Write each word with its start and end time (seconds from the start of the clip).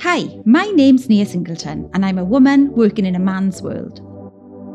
Hi, 0.00 0.28
my 0.44 0.66
name's 0.74 1.08
Nia 1.08 1.24
Singleton, 1.24 1.88
and 1.94 2.04
I'm 2.04 2.18
a 2.18 2.24
woman 2.24 2.70
working 2.72 3.06
in 3.06 3.14
a 3.14 3.18
man's 3.18 3.62
world. 3.62 4.02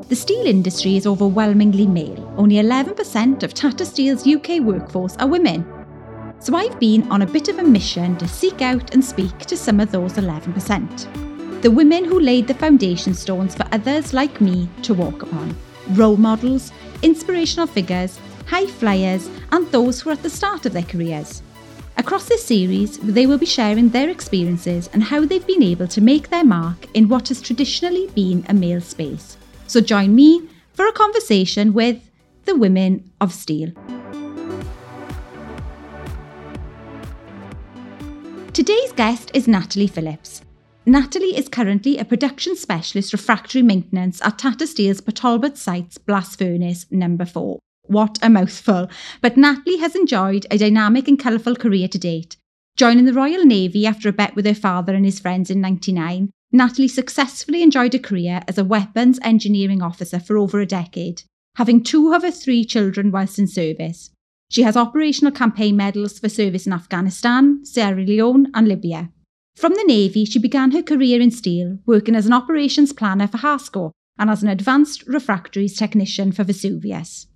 The 0.10 0.16
steel 0.16 0.48
industry 0.48 0.98
is 0.98 1.06
overwhelmingly 1.06 1.85
male. 1.85 2.33
Only 2.35 2.56
11% 2.56 3.43
of 3.43 3.54
Tata 3.54 3.85
Steel's 3.85 4.25
UK 4.25 4.62
workforce 4.62 5.16
are 5.17 5.28
women. 5.28 5.67
So 6.40 6.56
I've 6.56 6.80
been 6.80 7.08
on 7.12 7.22
a 7.22 7.28
bit 7.28 7.48
of 7.48 7.59
a 7.59 7.64
mission 7.64 8.17
to 8.17 8.27
seek 8.27 8.63
out 8.63 8.91
and 8.91 9.05
speak 9.05 9.37
to 9.39 9.55
some 9.55 9.79
of 9.79 9.91
those 9.91 10.13
11%. 10.13 11.61
The 11.61 11.69
women 11.69 12.05
who 12.05 12.19
laid 12.19 12.47
the 12.47 12.55
foundation 12.55 13.13
stones 13.13 13.53
for 13.53 13.67
others 13.71 14.15
like 14.15 14.41
me 14.41 14.67
to 14.81 14.95
walk 14.95 15.21
upon. 15.21 15.55
Role 15.89 16.17
models, 16.17 16.71
inspirational 17.03 17.67
figures, 17.67 18.19
high 18.47 18.65
flyers, 18.65 19.29
and 19.51 19.67
those 19.71 20.01
who 20.01 20.09
are 20.09 20.13
at 20.13 20.23
the 20.23 20.29
start 20.29 20.65
of 20.65 20.73
their 20.73 20.81
careers. 20.81 21.43
Across 22.00 22.25
this 22.29 22.45
series, 22.45 23.00
they 23.00 23.25
will 23.25 23.39
be 23.39 23.48
sharing 23.48 23.89
their 23.89 24.09
experiences 24.09 24.88
and 24.94 25.03
how 25.03 25.26
they've 25.26 25.45
been 25.48 25.63
able 25.63 25.88
to 25.88 25.99
make 25.99 26.30
their 26.30 26.44
mark 26.44 26.85
in 26.94 27.09
what 27.09 27.30
has 27.30 27.41
traditionally 27.41 28.08
been 28.13 28.45
a 28.48 28.54
male 28.54 28.81
space. 28.81 29.35
So 29.66 29.81
join 29.81 30.13
me 30.13 30.48
for 30.73 30.88
a 30.88 30.91
conversation 30.91 31.73
with 31.73 31.98
the 32.45 32.55
women 32.55 33.12
of 33.20 33.34
steel. 33.34 33.71
Today's 38.54 38.91
guest 38.93 39.32
is 39.34 39.48
Natalie 39.48 39.88
Phillips. 39.88 40.43
Natalie 40.85 41.35
is 41.35 41.49
currently 41.49 41.98
a 41.98 42.05
production 42.05 42.55
specialist 42.55 43.12
refractory 43.12 43.63
maintenance 43.63 44.21
at 44.21 44.38
Tata 44.38 44.68
Steel's 44.68 45.02
Port 45.02 45.16
Talbot 45.16 45.57
site's 45.57 45.98
blast 45.98 46.38
furnace 46.38 46.85
number 46.91 47.26
4. 47.26 47.59
What 47.88 48.20
a 48.22 48.30
mouthful. 48.30 48.90
But 49.22 49.38
Natalie 49.38 49.77
has 49.77 49.96
enjoyed 49.96 50.46
a 50.52 50.58
dynamic 50.58 51.08
and 51.08 51.18
colourful 51.18 51.55
career 51.55 51.88
to 51.88 51.98
date. 51.98 52.36
Joining 52.76 53.05
the 53.05 53.13
Royal 53.13 53.46
Navy 53.46 53.86
after 53.86 54.10
a 54.10 54.13
bet 54.13 54.36
with 54.36 54.46
her 54.46 54.54
father 54.54 54.94
and 54.94 55.05
his 55.05 55.20
friends 55.20 55.50
in 55.50 55.62
99, 55.62 56.29
Natalie 56.52 56.88
successfully 56.88 57.63
enjoyed 57.63 57.96
a 57.96 57.99
career 57.99 58.41
as 58.48 58.57
a 58.57 58.66
weapons 58.66 59.20
engineering 59.24 59.82
officer 59.82 60.20
for 60.20 60.38
over 60.38 60.60
a 60.60 60.66
decade, 60.66 61.24
having 61.55 61.82
two 61.82 62.13
of 62.13 62.24
her 62.24 62.32
three 62.32 62.63
children 62.63 63.10
whilst 63.10 63.40
in 63.40 63.48
service. 63.48 64.12
She 64.50 64.64
has 64.64 64.78
operational 64.78 65.32
campaign 65.32 65.76
medals 65.76 66.20
for 66.20 66.30
service 66.30 66.68
in 66.68 66.74
Afghanistan, 66.74 67.66
Sierra 67.66 68.02
Leone, 68.02 68.52
and 68.54 68.68
Libya. 68.68 69.12
From 69.56 69.74
the 69.74 69.84
Navy, 69.88 70.24
she 70.26 70.40
began 70.40 70.72
her 70.72 70.84
career 70.84 71.20
in 71.20 71.32
steel, 71.32 71.80
working 71.86 72.16
as 72.16 72.26
an 72.26 72.34
operations 72.34 72.94
planner 72.94 73.28
for 73.28 73.40
Harsco 73.40 73.92
and 74.20 74.30
as 74.30 74.44
an 74.44 74.50
advanced 74.50 75.08
refractories 75.08 75.76
technician 75.76 76.32
for 76.32 76.44
Vesuvius. 76.44 77.28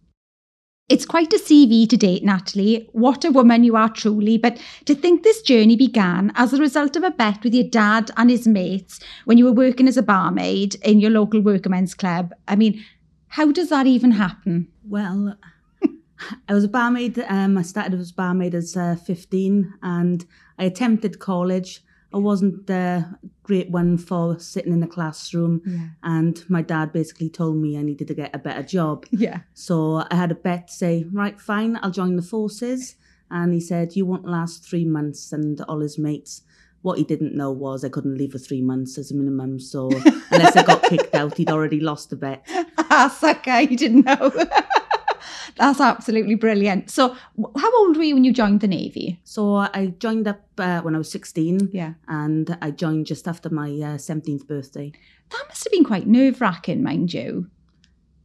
It's 0.89 1.05
quite 1.05 1.31
a 1.31 1.37
CV 1.37 1.87
to 1.87 1.95
date, 1.95 2.23
Natalie. 2.23 2.89
What 2.91 3.23
a 3.23 3.31
woman 3.31 3.63
you 3.63 3.77
are 3.77 3.87
truly. 3.87 4.37
But 4.37 4.61
to 4.85 4.93
think 4.93 5.23
this 5.23 5.41
journey 5.41 5.77
began 5.77 6.33
as 6.35 6.51
a 6.51 6.59
result 6.59 6.97
of 6.97 7.03
a 7.03 7.11
bet 7.11 7.43
with 7.43 7.53
your 7.53 7.67
dad 7.69 8.11
and 8.17 8.29
his 8.29 8.45
mates 8.45 8.99
when 9.23 9.37
you 9.37 9.45
were 9.45 9.53
working 9.53 9.87
as 9.87 9.95
a 9.95 10.03
barmaid 10.03 10.75
in 10.83 10.99
your 10.99 11.11
local 11.11 11.39
workmen's 11.39 11.93
club. 11.93 12.33
I 12.47 12.57
mean, 12.57 12.83
how 13.29 13.53
does 13.53 13.69
that 13.69 13.87
even 13.87 14.11
happen? 14.11 14.67
Well, 14.85 15.37
I 16.49 16.53
was 16.53 16.65
a 16.65 16.67
barmaid. 16.67 17.23
Um, 17.29 17.57
I 17.57 17.61
started 17.61 17.97
as 17.97 18.11
a 18.11 18.15
barmaid 18.15 18.53
as 18.53 18.75
uh, 18.75 18.95
15 18.95 19.73
and 19.81 20.25
I 20.59 20.65
attempted 20.65 21.19
college. 21.19 21.81
I 22.13 22.17
wasn't 22.17 22.67
the 22.67 23.17
great 23.43 23.69
one 23.69 23.97
for 23.97 24.37
sitting 24.39 24.73
in 24.73 24.81
the 24.81 24.87
classroom. 24.87 25.61
Yeah. 25.65 25.87
And 26.03 26.43
my 26.49 26.61
dad 26.61 26.91
basically 26.91 27.29
told 27.29 27.57
me 27.57 27.77
I 27.77 27.83
needed 27.83 28.07
to 28.09 28.13
get 28.13 28.35
a 28.35 28.39
better 28.39 28.63
job. 28.63 29.05
Yeah. 29.11 29.41
So 29.53 30.05
I 30.09 30.15
had 30.15 30.31
a 30.31 30.35
bet 30.35 30.69
say, 30.69 31.05
right, 31.11 31.39
fine, 31.39 31.79
I'll 31.81 31.91
join 31.91 32.15
the 32.15 32.21
forces. 32.21 32.95
And 33.29 33.53
he 33.53 33.61
said, 33.61 33.95
you 33.95 34.05
won't 34.05 34.25
last 34.25 34.63
three 34.65 34.85
months. 34.85 35.31
And 35.31 35.61
all 35.61 35.79
his 35.79 35.97
mates, 35.97 36.41
what 36.81 36.97
he 36.97 37.03
didn't 37.03 37.35
know 37.35 37.51
was 37.51 37.85
I 37.85 37.89
couldn't 37.89 38.17
leave 38.17 38.33
for 38.33 38.39
three 38.39 38.61
months 38.61 38.97
as 38.97 39.11
a 39.11 39.15
minimum. 39.15 39.59
So 39.59 39.89
unless 40.31 40.57
I 40.57 40.63
got 40.63 40.83
kicked 40.83 41.15
out, 41.15 41.37
he'd 41.37 41.49
already 41.49 41.79
lost 41.79 42.09
the 42.09 42.17
bet. 42.17 42.45
Ah, 42.77 43.07
sucker, 43.07 43.61
you 43.61 43.77
didn't 43.77 44.05
know. 44.05 44.31
That's 45.61 45.79
absolutely 45.79 46.33
brilliant. 46.35 46.89
So, 46.89 47.15
how 47.63 47.71
old 47.79 47.95
were 47.97 48.03
you 48.03 48.15
when 48.15 48.23
you 48.23 48.33
joined 48.33 48.61
the 48.61 48.67
Navy? 48.67 49.19
So 49.23 49.55
I 49.57 49.93
joined 49.99 50.27
up 50.27 50.41
uh, 50.57 50.81
when 50.81 50.95
I 50.95 50.97
was 50.97 51.11
16. 51.11 51.69
Yeah. 51.71 51.93
And 52.07 52.57
I 52.63 52.71
joined 52.71 53.05
just 53.05 53.27
after 53.27 53.49
my 53.49 53.69
uh, 53.69 53.97
17th 54.07 54.47
birthday. 54.47 54.91
That 55.29 55.43
must 55.47 55.63
have 55.63 55.71
been 55.71 55.83
quite 55.85 56.07
nerve 56.07 56.41
wracking, 56.41 56.81
mind 56.81 57.13
you. 57.13 57.47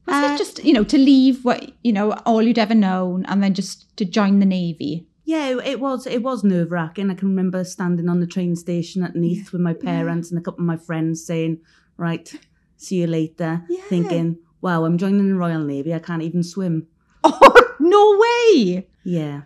Was 0.07 0.17
Uh, 0.17 0.33
it 0.35 0.39
just, 0.39 0.65
you 0.65 0.73
know, 0.73 0.85
to 0.85 0.97
leave 0.97 1.45
what, 1.45 1.73
you 1.85 1.93
know, 1.93 2.13
all 2.25 2.41
you'd 2.41 2.59
ever 2.59 2.75
known 2.75 3.25
and 3.27 3.43
then 3.43 3.53
just 3.53 3.95
to 3.99 4.05
join 4.07 4.39
the 4.41 4.47
Navy? 4.47 5.07
Yeah, 5.27 5.59
it- 5.63 5.81
was 5.81 6.07
it 6.07 6.23
was 6.23 6.43
nerve 6.43 6.71
wracking. 6.73 7.11
I 7.11 7.15
can 7.15 7.29
remember 7.29 7.65
standing 7.65 8.09
on 8.09 8.21
the 8.21 8.27
train 8.27 8.57
station 8.57 9.03
at 9.03 9.15
Neath 9.15 9.53
with 9.53 9.61
my 9.61 9.75
parents 9.75 10.31
and 10.31 10.39
a 10.39 10.43
couple 10.43 10.63
of 10.63 10.67
my 10.67 10.79
friends 10.79 11.23
saying, 11.27 11.59
"Right, 11.99 12.33
see 12.77 13.01
you 13.03 13.09
later." 13.09 13.53
Yeah. 13.69 13.83
Thinking, 13.89 14.39
"Wow, 14.63 14.85
I'm 14.87 14.97
joining 14.97 15.29
the 15.29 15.35
Royal 15.45 15.65
Navy. 15.65 15.93
I 15.93 15.99
can't 15.99 16.23
even 16.23 16.43
swim." 16.45 16.87
Oh, 17.28 17.75
no 17.81 18.19
way. 18.19 18.87
Yeah. 19.04 19.42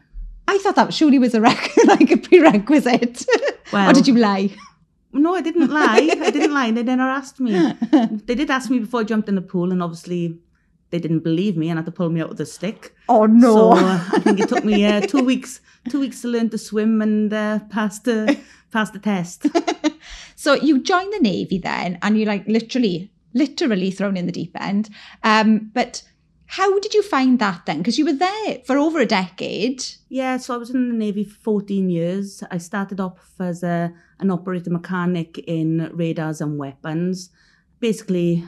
I 0.48 0.58
thought 0.58 0.76
that 0.76 0.92
surely 0.92 1.18
was 1.18 1.34
a 1.34 1.40
rec- 1.40 1.76
like 1.86 2.10
a 2.10 2.16
prerequisite. 2.16 3.24
or 3.72 3.92
did 3.92 4.08
you 4.08 4.14
lie? 4.14 4.50
No, 5.12 5.34
I 5.34 5.40
didn't 5.40 5.70
lie. 5.70 6.08
I 6.20 6.30
didn't 6.30 6.54
lie. 6.54 6.70
They 6.70 6.82
never 6.82 7.02
asked 7.02 7.40
me. 7.40 7.52
They 8.26 8.34
did 8.34 8.50
ask 8.50 8.70
me 8.70 8.78
before 8.78 9.00
I 9.00 9.04
jumped 9.04 9.28
in 9.28 9.34
the 9.34 9.42
pool, 9.42 9.72
and 9.72 9.82
obviously 9.82 10.38
they 10.90 10.98
didn't 10.98 11.20
believe 11.20 11.56
me 11.56 11.68
and 11.68 11.78
had 11.78 11.86
to 11.86 11.92
pull 11.92 12.10
me 12.10 12.20
out 12.20 12.28
with 12.28 12.40
a 12.40 12.46
stick. 12.46 12.94
Oh 13.08 13.26
no! 13.26 13.54
So 13.54 13.72
uh, 13.72 14.04
I 14.12 14.20
think 14.20 14.38
it 14.38 14.48
took 14.48 14.64
me 14.64 14.86
uh, 14.86 15.00
two 15.00 15.24
weeks 15.24 15.60
two 15.88 15.98
weeks 15.98 16.22
to 16.22 16.28
learn 16.28 16.50
to 16.50 16.58
swim 16.58 17.02
and 17.02 17.32
uh, 17.32 17.58
pass 17.70 17.98
the 17.98 18.38
pass 18.70 18.90
the 18.90 19.00
test. 19.00 19.46
So 20.40 20.54
you 20.54 20.78
joined 20.78 21.12
the 21.12 21.18
Navy 21.20 21.58
then, 21.58 21.98
and 22.00 22.18
you 22.18 22.24
like 22.24 22.48
literally, 22.48 23.12
literally 23.34 23.90
thrown 23.90 24.16
in 24.16 24.24
the 24.24 24.32
deep 24.32 24.58
end. 24.58 24.88
Um, 25.22 25.70
but 25.74 26.02
how 26.56 26.78
did 26.80 26.94
you 26.94 27.02
find 27.02 27.38
that 27.38 27.64
then? 27.66 27.78
Because 27.78 27.96
you 27.98 28.04
were 28.04 28.12
there 28.12 28.58
for 28.66 28.76
over 28.76 28.98
a 28.98 29.06
decade. 29.06 29.84
Yeah, 30.08 30.36
so 30.36 30.52
I 30.54 30.56
was 30.56 30.70
in 30.70 30.88
the 30.88 30.94
Navy 30.96 31.22
for 31.24 31.38
14 31.40 31.88
years. 31.88 32.42
I 32.50 32.58
started 32.58 32.98
off 33.00 33.30
as 33.38 33.62
a, 33.62 33.92
an 34.18 34.30
operator 34.30 34.70
mechanic 34.70 35.38
in 35.46 35.90
radars 35.94 36.40
and 36.40 36.58
weapons. 36.58 37.30
Basically, 37.78 38.44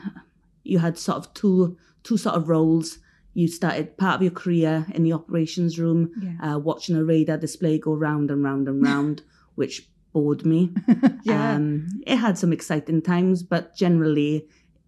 you 0.63 0.79
had 0.79 0.97
sort 0.97 1.17
of 1.17 1.33
two 1.33 1.77
two 2.03 2.17
sort 2.17 2.35
of 2.35 2.49
roles. 2.49 2.99
You 3.33 3.47
started 3.47 3.97
part 3.97 4.15
of 4.17 4.21
your 4.21 4.31
career 4.31 4.85
in 4.93 5.03
the 5.03 5.13
operations 5.13 5.79
room, 5.79 6.11
Yeah. 6.21 6.55
uh, 6.55 6.59
watching 6.59 6.95
a 6.97 7.03
radar 7.03 7.37
display 7.37 7.79
go 7.79 7.93
round 7.95 8.29
and 8.29 8.43
round 8.43 8.67
and 8.67 8.83
round, 8.83 9.23
which 9.55 9.87
bored 10.11 10.45
me. 10.45 10.71
Yeah. 11.23 11.53
Um, 11.55 11.87
it 12.05 12.17
had 12.17 12.37
some 12.37 12.51
exciting 12.51 13.01
times, 13.01 13.43
but 13.43 13.75
generally, 13.77 14.45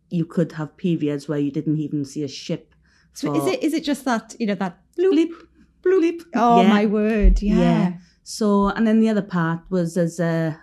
you 0.10 0.26
could 0.26 0.52
have 0.54 0.76
periods 0.76 1.30
where 1.30 1.40
you 1.40 1.50
didn't 1.50 1.80
even 1.80 2.04
see 2.04 2.22
a 2.24 2.28
ship. 2.28 2.75
So 3.16 3.34
is 3.36 3.46
it 3.54 3.64
is 3.64 3.74
it 3.74 3.84
just 3.84 4.06
that 4.06 4.36
you 4.40 4.46
know 4.48 4.56
that 4.56 4.78
bleep, 4.98 5.32
bleep? 5.84 6.22
Oh 6.36 6.62
Yeah. 6.62 6.70
my 6.70 6.86
word! 6.86 7.42
Yeah. 7.42 7.56
Yeah. 7.60 7.94
So, 8.24 8.70
and 8.70 8.86
then 8.88 9.00
the 9.00 9.10
other 9.10 9.22
part 9.22 9.60
was 9.70 9.98
as 9.98 10.20
a 10.20 10.60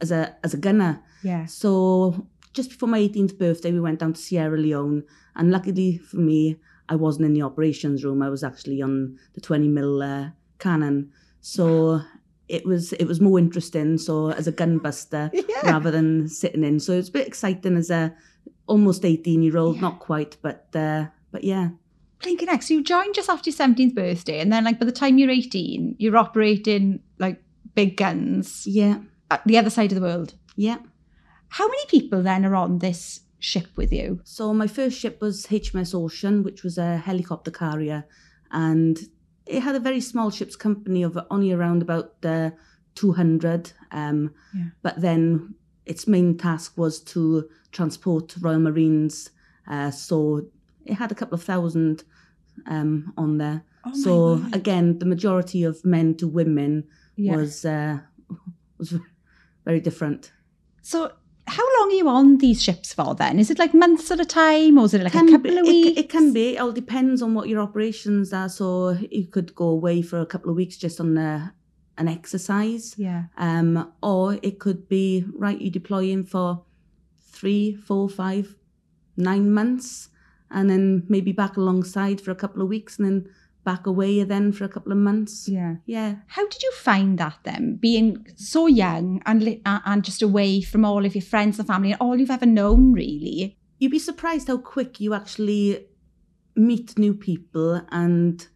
as 0.00 0.10
a 0.10 0.34
as 0.44 0.54
a 0.54 0.56
gunner. 0.56 1.02
Yeah. 1.22 1.44
So, 1.46 2.26
just 2.54 2.70
before 2.70 2.88
my 2.88 2.98
18th 3.00 3.38
birthday, 3.38 3.72
we 3.72 3.80
went 3.80 3.98
down 4.00 4.12
to 4.14 4.20
Sierra 4.20 4.56
Leone, 4.58 5.02
and 5.36 5.50
luckily 5.50 5.98
for 5.98 6.16
me, 6.16 6.56
I 6.88 6.96
wasn't 6.96 7.26
in 7.26 7.34
the 7.34 7.42
operations 7.42 8.04
room. 8.04 8.22
I 8.22 8.30
was 8.30 8.42
actually 8.42 8.80
on 8.82 9.18
the 9.34 9.40
20 9.40 9.68
mil 9.68 10.02
uh, 10.02 10.28
cannon. 10.58 11.10
So 11.40 12.00
it 12.48 12.64
was 12.64 12.92
it 12.94 13.04
was 13.06 13.20
more 13.20 13.38
interesting. 13.38 13.98
So 13.98 14.30
as 14.30 14.46
a 14.46 14.52
gun 14.52 14.78
buster 14.78 15.30
Yeah. 15.34 15.42
rather 15.72 15.90
than 15.90 16.28
sitting 16.28 16.64
in. 16.64 16.80
So 16.80 16.92
it's 16.92 17.08
a 17.10 17.12
bit 17.12 17.26
exciting 17.26 17.76
as 17.76 17.90
a 17.90 18.14
almost 18.66 19.04
18 19.04 19.42
year 19.42 19.58
old, 19.58 19.76
Yeah. 19.76 19.82
not 19.82 19.98
quite, 20.00 20.36
but 20.42 20.68
uh, 20.74 21.06
but 21.30 21.44
yeah. 21.44 21.70
Blinking 22.22 22.48
heck. 22.48 22.62
So 22.62 22.74
you 22.74 22.82
joined 22.82 23.14
just 23.14 23.28
after 23.30 23.50
your 23.50 23.56
seventeenth 23.56 23.94
birthday, 23.94 24.40
and 24.40 24.52
then 24.52 24.64
like 24.64 24.78
by 24.80 24.86
the 24.86 24.92
time 24.92 25.18
you're 25.18 25.30
eighteen, 25.30 25.94
you're 25.98 26.16
operating 26.16 27.00
like 27.18 27.42
big 27.74 27.96
guns 27.96 28.66
Yeah, 28.66 28.98
at 29.30 29.42
the 29.46 29.56
other 29.58 29.70
side 29.70 29.92
of 29.92 29.96
the 29.96 30.06
world. 30.06 30.34
yeah. 30.56 30.78
How 31.50 31.66
many 31.66 31.86
people 31.88 32.22
then 32.22 32.44
are 32.44 32.54
on 32.56 32.78
this 32.80 33.20
ship 33.38 33.68
with 33.76 33.90
you? 33.92 34.20
So 34.24 34.52
my 34.52 34.66
first 34.66 34.98
ship 34.98 35.22
was 35.22 35.46
HMS 35.46 35.94
Ocean, 35.94 36.42
which 36.42 36.62
was 36.62 36.76
a 36.76 36.96
helicopter 36.98 37.50
carrier, 37.50 38.04
and 38.50 38.98
it 39.46 39.62
had 39.62 39.74
a 39.76 39.80
very 39.80 40.00
small 40.00 40.30
ship's 40.30 40.56
company 40.56 41.02
of 41.04 41.18
only 41.30 41.52
around 41.52 41.80
about 41.82 42.14
uh, 42.24 42.50
200. 42.96 43.72
Um, 43.92 44.34
Yeah. 44.54 44.64
But 44.82 45.00
then 45.00 45.54
its 45.86 46.06
main 46.06 46.36
task 46.36 46.76
was 46.76 47.00
to 47.14 47.48
transport 47.72 48.34
Royal 48.40 48.58
Marines. 48.60 49.30
Uh, 49.66 49.90
so 49.90 50.42
it 50.88 50.94
had 50.94 51.12
a 51.12 51.14
couple 51.14 51.34
of 51.36 51.42
thousand 51.42 52.04
um, 52.66 53.12
on 53.16 53.38
there. 53.38 53.62
Oh 53.84 53.94
so 53.94 54.44
again, 54.52 54.98
the 54.98 55.06
majority 55.06 55.62
of 55.64 55.84
men 55.84 56.14
to 56.16 56.26
women 56.26 56.84
Yeah. 57.16 57.36
was 57.36 57.64
uh, 57.64 57.98
was 58.78 58.94
very 59.64 59.80
different. 59.80 60.32
So 60.82 61.12
how 61.46 61.64
long 61.78 61.90
are 61.90 61.94
you 61.94 62.08
on 62.08 62.38
these 62.38 62.62
ships 62.62 62.92
for 62.92 63.14
then? 63.14 63.38
Is 63.38 63.50
it 63.50 63.58
like 63.58 63.72
months 63.74 64.10
at 64.10 64.20
a 64.20 64.24
time 64.24 64.78
or 64.78 64.84
is 64.84 64.94
it 64.94 65.02
like 65.02 65.12
Can 65.12 65.28
a 65.28 65.32
couple 65.32 65.50
be- 65.50 65.58
of 65.58 65.64
it, 65.64 65.68
weeks? 65.68 66.00
It 66.00 66.08
can 66.10 66.32
be. 66.32 66.56
It 66.56 66.58
all 66.60 66.72
depends 66.72 67.22
on 67.22 67.34
what 67.34 67.48
your 67.48 67.60
operations 67.60 68.32
are. 68.32 68.48
So 68.50 68.96
you 69.10 69.26
could 69.26 69.54
go 69.54 69.68
away 69.68 70.02
for 70.02 70.20
a 70.20 70.26
couple 70.26 70.50
of 70.50 70.56
weeks 70.56 70.76
just 70.76 71.00
on 71.00 71.16
a, 71.16 71.54
an 71.96 72.06
exercise. 72.08 72.94
Yeah. 72.98 73.24
Um, 73.38 73.92
or 74.02 74.38
it 74.42 74.58
could 74.58 74.88
be 74.88 75.24
right, 75.34 75.58
you 75.60 75.70
deploy 75.70 76.04
in 76.10 76.24
for 76.24 76.64
three, 77.32 77.74
four, 77.74 78.08
five, 78.10 78.54
nine 79.16 79.50
months, 79.52 80.10
and 80.50 80.68
then 80.70 81.04
maybe 81.08 81.32
back 81.32 81.56
alongside 81.56 82.20
for 82.20 82.30
a 82.30 82.36
couple 82.36 82.62
of 82.62 82.68
weeks, 82.68 82.98
and 82.98 83.06
then 83.06 83.28
back 83.64 83.86
away 83.86 84.22
then 84.24 84.52
for 84.52 84.64
a 84.64 84.68
couple 84.68 84.92
of 84.92 84.98
months. 84.98 85.48
Yeah. 85.48 85.76
Yeah. 85.84 86.16
How 86.28 86.46
did 86.48 86.62
you 86.62 86.72
find 86.72 87.18
that 87.18 87.38
then, 87.44 87.76
being 87.76 88.26
so 88.36 88.66
young 88.66 89.20
and 89.26 89.42
li- 89.42 89.62
and 89.66 90.02
just 90.04 90.22
away 90.22 90.62
from 90.62 90.84
all 90.84 91.04
of 91.04 91.14
your 91.14 91.22
friends 91.22 91.58
and 91.58 91.68
family 91.68 91.92
and 91.92 92.00
all 92.00 92.16
you've 92.16 92.30
ever 92.30 92.46
known, 92.46 92.92
really? 92.92 93.58
You'd 93.78 93.92
be 93.92 93.98
surprised 93.98 94.48
how 94.48 94.58
quick 94.58 95.00
you 95.00 95.12
actually 95.14 95.86
meet 96.56 96.98
new 96.98 97.14
people 97.14 97.82
and 97.90 98.46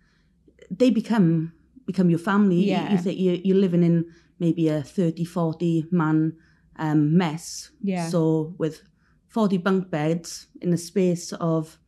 they 0.71 0.91
become 0.91 1.53
become 1.87 2.09
your 2.11 2.19
family. 2.19 2.65
Yeah. 2.65 2.93
You, 2.93 2.99
think 2.99 3.19
you, 3.19 3.41
you're 3.44 3.56
living 3.56 3.83
in 3.83 4.06
maybe 4.39 4.69
a 4.69 4.83
30, 4.83 5.25
40 5.25 5.87
man 5.91 6.37
um, 6.77 7.17
mess. 7.17 7.71
Yeah. 7.83 8.09
So 8.09 8.55
with 8.59 8.83
40 9.29 9.59
bunk 9.59 9.91
beds 9.91 10.47
in 10.61 10.73
a 10.73 10.79
space 10.79 11.33
of, 11.35 11.79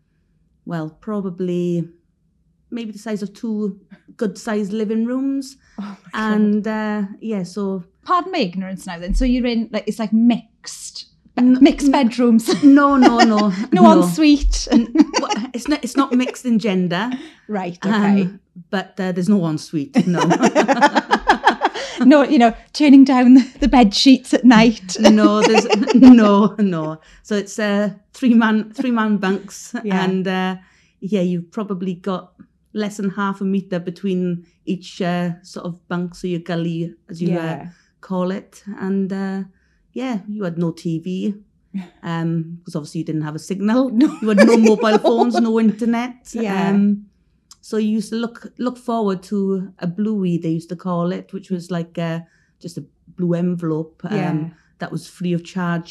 well, 0.66 0.90
probably 1.00 1.88
maybe 2.70 2.90
the 2.92 2.98
size 2.98 3.22
of 3.22 3.32
two 3.32 3.80
good 4.16 4.36
sized 4.38 4.72
living 4.72 5.04
rooms. 5.06 5.56
Oh 5.80 5.96
And 6.14 6.68
uh, 6.68 7.02
yeah, 7.20 7.42
so 7.42 7.82
pardon 8.04 8.30
my 8.30 8.38
ignorance 8.38 8.86
now. 8.86 8.96
Then, 9.00 9.14
so 9.16 9.24
you're 9.24 9.44
in 9.46 9.68
like 9.72 9.82
it's 9.88 9.98
like 9.98 10.12
mixed, 10.12 11.06
N- 11.36 11.58
mixed 11.60 11.90
bedrooms, 11.90 12.62
no, 12.62 12.96
no, 12.96 13.18
no. 13.18 13.52
no, 13.72 13.92
ensuite. 14.02 14.68
Well, 14.70 15.50
it's 15.52 15.66
not 15.66 15.82
it's 15.82 15.96
not 15.96 16.12
mixed 16.12 16.44
in 16.44 16.60
gender. 16.60 17.10
right. 17.48 17.76
Okay. 17.84 18.22
Um, 18.22 18.40
but 18.70 18.94
uh, 19.00 19.10
there's 19.10 19.28
no 19.28 19.44
ensuite, 19.46 20.06
no. 20.06 20.20
no, 22.12 22.22
you 22.22 22.38
know, 22.38 22.54
turning 22.72 23.04
down 23.04 23.34
the, 23.34 23.56
the 23.60 23.68
bed 23.68 23.94
sheets 23.94 24.34
at 24.34 24.44
night. 24.44 24.96
no, 25.00 25.40
there's 25.42 25.66
no, 25.94 26.54
no. 26.58 27.00
So 27.22 27.36
it's 27.36 27.58
uh, 27.58 27.90
three 28.12 28.34
man 28.34 28.72
three 28.72 28.90
man 28.90 29.18
bunks, 29.18 29.74
Yeah. 29.84 30.04
and 30.04 30.26
uh, 30.28 30.56
yeah, 31.00 31.20
you've 31.22 31.50
probably 31.50 31.94
got 31.94 32.34
less 32.72 32.96
than 32.96 33.10
half 33.10 33.40
a 33.40 33.44
meter 33.44 33.78
between 33.78 34.46
each 34.64 35.00
uh, 35.00 35.40
sort 35.42 35.66
of 35.66 35.88
bunk, 35.88 36.14
so 36.14 36.26
your 36.26 36.40
gully, 36.40 36.94
as 37.08 37.22
you 37.22 37.30
uh, 37.38 37.42
yeah. 37.42 37.68
call 38.00 38.30
it, 38.30 38.62
and 38.78 39.12
uh, 39.12 39.42
yeah, 39.92 40.20
you 40.28 40.44
had 40.44 40.58
no 40.58 40.72
TV. 40.72 41.40
Um, 42.04 42.58
because 42.60 42.76
obviously 42.76 43.00
you 43.00 43.04
didn't 43.04 43.22
have 43.22 43.34
a 43.34 43.38
signal. 43.40 43.90
No. 43.90 44.06
You 44.22 44.28
had 44.28 44.46
no 44.46 44.56
mobile 44.56 44.98
phones, 44.98 45.34
no 45.34 45.58
internet. 45.58 46.30
Yeah. 46.32 46.68
Um, 46.68 47.06
so 47.68 47.74
you 47.84 47.90
used 47.98 48.10
to 48.12 48.16
look 48.24 48.38
look 48.66 48.78
forward 48.90 49.20
to 49.30 49.36
a 49.78 49.86
bluey, 49.98 50.34
they 50.38 50.50
used 50.58 50.68
to 50.74 50.76
call 50.88 51.12
it, 51.18 51.32
which 51.32 51.48
was 51.54 51.70
like 51.70 51.94
uh, 52.10 52.18
just 52.64 52.76
a 52.78 52.84
blue 53.16 53.32
envelope 53.34 53.96
um, 54.04 54.16
Yeah. 54.18 54.48
that 54.80 54.90
was 54.92 55.02
free 55.16 55.32
of 55.36 55.42
charge 55.54 55.90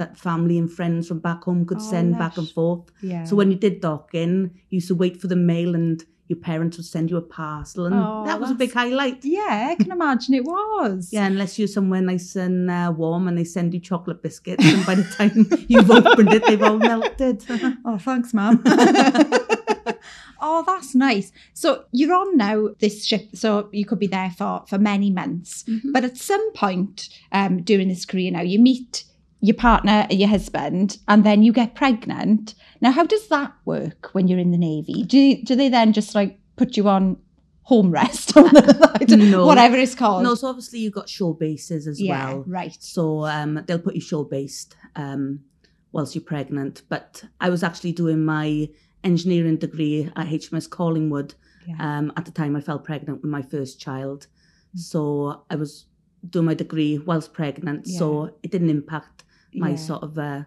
that 0.00 0.12
family 0.18 0.56
and 0.58 0.68
friends 0.78 1.08
from 1.08 1.20
back 1.20 1.44
home 1.44 1.64
could 1.68 1.82
Oh, 1.86 1.90
send 1.94 2.18
back 2.18 2.36
and 2.40 2.48
forth. 2.56 2.86
Yeah. 3.10 3.24
So 3.28 3.36
when 3.36 3.50
you 3.52 3.56
did 3.66 3.80
dock 3.80 4.10
in, 4.24 4.32
you 4.70 4.76
used 4.80 4.88
to 4.88 4.94
wait 5.04 5.16
for 5.20 5.28
the 5.28 5.36
mail 5.52 5.74
and 5.80 5.96
your 6.26 6.40
parents 6.40 6.76
would 6.78 6.86
send 6.86 7.10
you 7.10 7.16
a 7.18 7.22
parcel. 7.22 7.84
And 7.86 7.94
Oh, 7.94 8.22
that 8.26 8.40
was 8.40 8.50
a 8.50 8.54
big 8.54 8.72
highlight. 8.72 9.18
yeah, 9.24 9.68
I 9.70 9.74
can 9.82 9.92
imagine 9.92 10.34
it 10.34 10.44
was. 10.44 11.10
Yeah, 11.12 11.26
unless 11.26 11.58
you're 11.58 11.68
somewhere 11.78 12.00
nice 12.00 12.34
and 12.46 12.70
uh, 12.70 12.92
warm 12.96 13.28
and 13.28 13.36
they 13.38 13.44
send 13.44 13.72
you 13.74 13.80
chocolate 13.90 14.20
biscuits, 14.22 14.64
and 14.64 14.84
by 14.86 14.94
the 15.00 15.04
time 15.18 15.46
you've 15.72 15.90
opened 16.00 16.32
it, 16.32 16.42
they've 16.46 16.62
all 16.70 16.78
melted. 16.78 17.44
Oh, 17.84 17.98
thanks, 17.98 18.32
ma'am. 18.34 18.56
oh, 20.46 20.62
that's 20.66 20.94
nice. 20.94 21.32
So 21.54 21.84
you're 21.92 22.14
on 22.14 22.36
now 22.36 22.68
this 22.78 23.04
ship, 23.04 23.28
so 23.34 23.68
you 23.72 23.84
could 23.86 23.98
be 23.98 24.06
there 24.06 24.30
for 24.38 24.64
for 24.68 24.78
many 24.78 25.10
months. 25.10 25.64
Mhm. 25.64 25.92
But 25.94 26.04
at 26.04 26.16
some 26.16 26.52
point 26.52 27.08
um, 27.32 27.62
during 27.62 27.88
this 27.88 28.04
career, 28.04 28.30
now 28.30 28.42
you 28.42 28.58
meet 28.60 29.04
your 29.40 29.56
partner, 29.56 30.06
your 30.10 30.28
husband, 30.28 30.98
and 31.08 31.24
then 31.24 31.42
you 31.42 31.52
get 31.52 31.74
pregnant. 31.74 32.54
Now, 32.80 32.92
how 32.92 33.04
does 33.04 33.28
that 33.28 33.52
work 33.64 34.10
when 34.14 34.28
you're 34.28 34.38
in 34.46 34.52
the 34.52 34.58
navy? 34.70 35.02
Do 35.02 35.42
do 35.42 35.54
they 35.56 35.68
then 35.68 35.92
just 35.92 36.14
like 36.14 36.38
put 36.56 36.76
you 36.76 36.88
on 36.88 37.16
home 37.62 37.90
rest 37.90 38.36
or 38.36 38.46
I 38.46 39.04
don't- 39.06 39.30
No. 39.30 39.46
whatever 39.46 39.76
it's 39.76 39.94
called? 39.94 40.22
No, 40.22 40.34
so 40.34 40.48
obviously 40.48 40.80
you've 40.80 40.92
got 41.00 41.08
shore 41.08 41.34
bases 41.34 41.86
as 41.86 41.98
yeah, 42.00 42.12
well. 42.28 42.44
right. 42.46 42.76
So 42.80 43.24
um, 43.24 43.62
they'll 43.66 43.78
put 43.88 43.94
you 43.94 44.02
shore 44.02 44.26
based 44.26 44.76
um, 44.96 45.40
whilst 45.92 46.14
you're 46.14 46.24
pregnant. 46.24 46.82
But 46.90 47.24
I 47.40 47.48
was 47.50 47.62
actually 47.62 47.92
doing 47.92 48.22
my 48.24 48.68
engineering 49.04 49.56
degree 49.56 50.10
at 50.16 50.26
HMS 50.28 50.68
Collingwood. 50.68 51.34
Yeah. 51.66 51.76
Um, 51.98 52.12
at 52.16 52.24
the 52.24 52.30
time, 52.30 52.56
I 52.56 52.60
fell 52.60 52.78
pregnant 52.78 53.22
with 53.22 53.30
my 53.30 53.42
first 53.42 53.80
child. 53.80 54.26
Mm. 54.74 54.80
So 54.80 55.44
I 55.50 55.56
was 55.56 55.86
doing 56.28 56.46
my 56.46 56.54
degree 56.54 56.98
whilst 56.98 57.32
pregnant. 57.32 57.86
So 57.86 58.34
it 58.42 58.50
didn't 58.50 58.70
impact 58.70 59.24
my 59.54 59.70
Yeah. 59.70 59.76
sort 59.76 60.02
of 60.02 60.18
uh, 60.18 60.42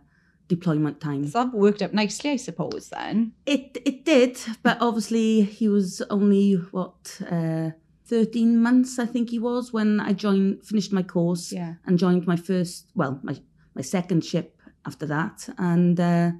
deployment 0.47 0.99
time. 0.99 1.27
So 1.27 1.43
that 1.43 1.53
worked 1.53 1.81
out 1.81 1.93
nicely, 1.93 2.31
I 2.31 2.37
suppose. 2.37 2.89
Then. 2.89 3.33
It 3.45 3.77
it 3.85 4.05
did, 4.05 4.37
but 4.63 4.77
obviously 4.81 5.41
he 5.43 5.67
was 5.69 6.01
only 6.09 6.53
what 6.71 7.21
uh, 7.31 7.71
thirteen 8.05 8.61
months, 8.61 8.99
I 8.99 9.05
think 9.05 9.29
he 9.29 9.39
was, 9.39 9.73
when 9.73 9.99
I 9.99 10.13
joined, 10.13 10.63
finished 10.65 10.93
my 10.93 11.03
course, 11.03 11.51
Yeah. 11.51 11.73
and 11.85 11.99
joined 11.99 12.25
my 12.27 12.37
first, 12.37 12.85
well, 12.95 13.19
my 13.23 13.35
my 13.75 13.81
second 13.83 14.23
ship 14.25 14.59
after 14.85 15.05
that, 15.07 15.49
and 15.57 15.99
uh, 15.99 16.31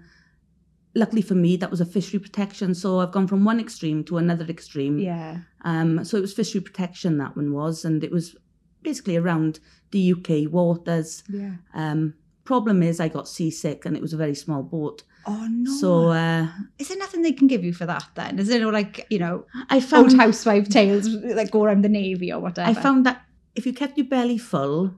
luckily 0.98 1.22
for 1.22 1.36
me, 1.36 1.56
that 1.58 1.72
was 1.72 1.80
a 1.80 1.86
fishery 1.86 2.20
protection. 2.20 2.74
So 2.74 3.00
I've 3.00 3.12
gone 3.12 3.28
from 3.28 3.46
one 3.46 3.60
extreme 3.60 4.04
to 4.06 4.18
another 4.18 4.46
extreme. 4.46 4.98
Yeah. 4.98 5.40
Um, 5.64 6.04
so 6.04 6.18
it 6.18 6.22
was 6.22 6.34
fishery 6.34 6.62
protection 6.62 7.18
that 7.20 7.36
one 7.38 7.54
was, 7.54 7.86
and 7.86 8.04
it 8.04 8.12
was 8.12 8.36
basically 8.82 9.16
around 9.16 9.60
the 9.92 10.14
UK 10.14 10.52
waters. 10.52 11.24
Yeah. 11.30 11.54
Um, 11.74 12.16
problem 12.44 12.82
is, 12.82 13.00
I 13.00 13.10
got 13.10 13.28
seasick, 13.28 13.86
and 13.86 13.96
it 13.96 14.02
was 14.02 14.14
a 14.14 14.18
very 14.18 14.36
small 14.36 14.64
boat. 14.64 15.04
Oh 15.28 15.48
no. 15.50 15.72
So 15.72 16.08
uh, 16.10 16.48
is 16.80 16.88
there 16.88 16.98
nothing 16.98 17.22
they 17.22 17.34
can 17.34 17.48
give 17.48 17.64
you 17.64 17.74
for 17.74 17.86
that 17.86 18.08
then? 18.16 18.40
Is 18.40 18.48
there 18.48 18.62
no 18.62 18.70
like, 18.70 19.06
you 19.10 19.20
know, 19.20 19.46
I 19.70 19.80
found 19.82 20.12
old 20.12 20.20
housewife 20.20 20.70
tales 20.70 21.06
that 21.22 21.52
go 21.52 21.64
around 21.64 21.84
the 21.84 21.90
navy 21.90 22.32
or 22.32 22.40
whatever? 22.40 22.70
I 22.70 22.74
found 22.74 23.06
that 23.06 23.22
if 23.54 23.66
you 23.66 23.74
kept 23.74 23.98
your 23.98 24.08
belly 24.08 24.38
full 24.38 24.94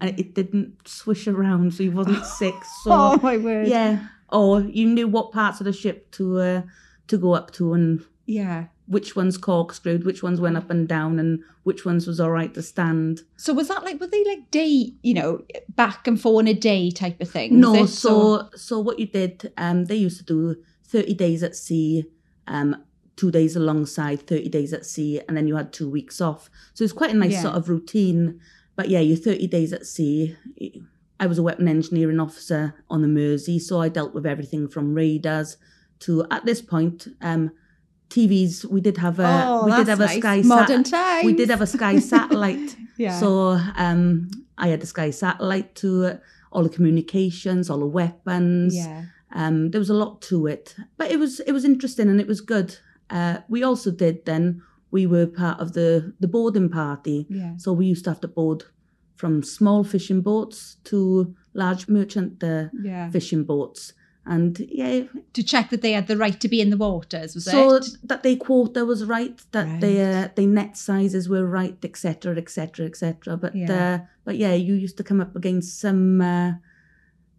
and 0.00 0.18
it 0.18 0.34
didn't 0.34 0.86
swish 0.86 1.26
around 1.26 1.74
so 1.74 1.82
you 1.82 1.90
wasn't 1.90 2.24
sick, 2.40 2.54
so 2.82 2.90
oh 2.92 3.20
my 3.22 3.36
word. 3.36 3.66
yeah, 3.66 4.06
or 4.32 4.60
you 4.62 4.86
knew 4.86 5.06
what 5.08 5.32
parts 5.32 5.60
of 5.60 5.64
the 5.64 5.72
ship 5.72 6.10
to 6.12 6.38
uh, 6.40 6.62
to 7.08 7.18
go 7.18 7.32
up 7.34 7.50
to 7.52 7.72
and 7.74 8.04
Yeah. 8.26 8.66
which 8.86 9.14
ones 9.16 9.36
corkscrewed, 9.38 10.04
which 10.04 10.22
ones 10.22 10.40
went 10.40 10.56
up 10.56 10.70
and 10.70 10.88
down, 10.88 11.18
and 11.18 11.40
which 11.64 11.84
ones 11.84 12.06
was 12.06 12.18
all 12.20 12.30
right 12.30 12.52
to 12.54 12.62
stand. 12.62 13.22
So 13.36 13.52
was 13.54 13.68
that 13.68 13.84
like 13.84 14.00
were 14.00 14.06
they 14.06 14.24
like 14.24 14.50
day, 14.50 14.92
you 15.02 15.14
know, 15.14 15.42
back 15.76 16.06
and 16.06 16.20
forth 16.20 16.42
in 16.42 16.48
a 16.48 16.54
day 16.54 16.90
type 16.90 17.20
of 17.20 17.28
thing? 17.30 17.60
No, 17.60 17.86
so 17.86 18.48
so 18.54 18.78
what 18.80 18.98
you 18.98 19.06
did, 19.06 19.52
um, 19.56 19.84
they 19.86 19.96
used 19.96 20.18
to 20.18 20.24
do 20.24 20.56
thirty 20.84 21.14
days 21.14 21.42
at 21.42 21.54
sea, 21.56 22.04
um, 22.46 22.76
two 23.16 23.30
days 23.30 23.56
alongside, 23.56 24.26
thirty 24.26 24.48
days 24.48 24.72
at 24.72 24.84
sea, 24.86 25.20
and 25.28 25.36
then 25.36 25.46
you 25.46 25.56
had 25.56 25.72
two 25.72 25.88
weeks 25.90 26.20
off. 26.20 26.50
So 26.74 26.84
it's 26.84 26.92
quite 26.92 27.10
a 27.12 27.16
nice 27.16 27.32
Yeah. 27.32 27.42
sort 27.42 27.54
of 27.56 27.68
routine. 27.68 28.40
But 28.74 28.88
yeah, 28.88 29.00
you're 29.00 29.16
thirty 29.18 29.46
days 29.46 29.72
at 29.72 29.86
sea. 29.86 30.36
I 31.22 31.26
was 31.26 31.38
a 31.38 31.42
weapon 31.48 31.68
engineering 31.68 32.20
officer 32.26 32.62
on 32.94 32.98
the 33.04 33.08
Mersey, 33.18 33.58
so 33.68 33.80
I 33.80 33.88
dealt 33.96 34.12
with 34.16 34.26
everything 34.34 34.62
from 34.74 34.84
radars 35.02 35.56
to 36.00 36.10
at 36.36 36.42
this 36.48 36.60
point, 36.74 36.98
um, 37.30 37.42
TVs. 38.10 38.64
We 38.76 38.80
did 38.88 38.96
have 39.06 39.18
a 39.20 39.32
oh, 39.48 39.64
we 39.66 39.72
did 39.80 39.88
have 39.88 40.00
a 40.00 40.06
nice. 40.06 40.18
sky 40.18 40.42
modern 40.42 40.84
sat- 40.84 41.24
we 41.24 41.32
did 41.40 41.48
have 41.54 41.60
a 41.60 41.66
sky 41.78 41.98
satellite. 42.12 42.76
yeah. 42.98 43.18
So 43.20 43.58
um, 43.76 44.02
I 44.58 44.66
had 44.68 44.82
a 44.82 44.86
Sky 44.94 45.10
satellite 45.10 45.74
to 45.82 45.88
uh, 46.06 46.16
all 46.52 46.62
the 46.64 46.68
communications, 46.76 47.70
all 47.70 47.78
the 47.86 47.86
weapons. 47.86 48.74
yeah. 48.76 49.04
Um, 49.34 49.70
there 49.70 49.78
was 49.84 49.88
a 49.90 49.94
lot 50.04 50.20
to 50.28 50.46
it, 50.54 50.74
but 50.98 51.10
it 51.10 51.18
was 51.18 51.40
it 51.48 51.52
was 51.52 51.64
interesting 51.64 52.08
and 52.10 52.20
it 52.20 52.26
was 52.26 52.40
good. 52.42 52.76
Uh, 53.08 53.38
we 53.48 53.62
also 53.62 53.90
did 53.90 54.16
then. 54.26 54.44
We 54.90 55.06
were 55.06 55.26
part 55.26 55.58
of 55.60 55.72
the 55.72 56.12
the 56.20 56.28
boarding 56.28 56.68
party, 56.68 57.26
Yeah. 57.30 57.56
so 57.56 57.72
we 57.72 57.86
used 57.86 58.04
to 58.04 58.10
have 58.10 58.20
to 58.20 58.28
board 58.28 58.64
from 59.16 59.42
small 59.42 59.84
fishing 59.84 60.20
boats 60.22 60.76
to 60.84 61.34
large 61.54 61.88
merchant 61.88 62.42
uh, 62.42 62.68
Yeah. 62.82 63.10
fishing 63.10 63.44
boats, 63.44 63.92
and 64.24 64.58
yeah, 64.70 65.02
To 65.34 65.42
check 65.42 65.70
that 65.70 65.82
they 65.82 65.92
had 65.92 66.06
the 66.06 66.16
right 66.16 66.40
to 66.40 66.48
be 66.48 66.60
in 66.60 66.70
the 66.70 66.76
waters, 66.76 67.34
was 67.34 67.44
so 67.44 67.74
it? 67.76 67.86
that 68.04 68.22
their 68.22 68.36
quota 68.36 68.84
was 68.84 69.04
right, 69.04 69.40
that 69.52 69.66
Right. 69.66 69.80
their 69.80 70.32
their 70.36 70.46
net 70.48 70.76
sizes 70.76 71.28
were 71.28 71.46
right, 71.46 71.78
etc., 71.84 72.36
etc., 72.36 72.86
etc. 72.86 73.36
But 73.36 73.54
Yeah. 73.54 73.72
uh, 73.72 73.98
but 74.24 74.36
yeah, 74.38 74.54
you 74.54 74.74
used 74.74 74.96
to 74.98 75.04
come 75.04 75.20
up 75.20 75.34
against 75.36 75.78
some. 75.80 76.20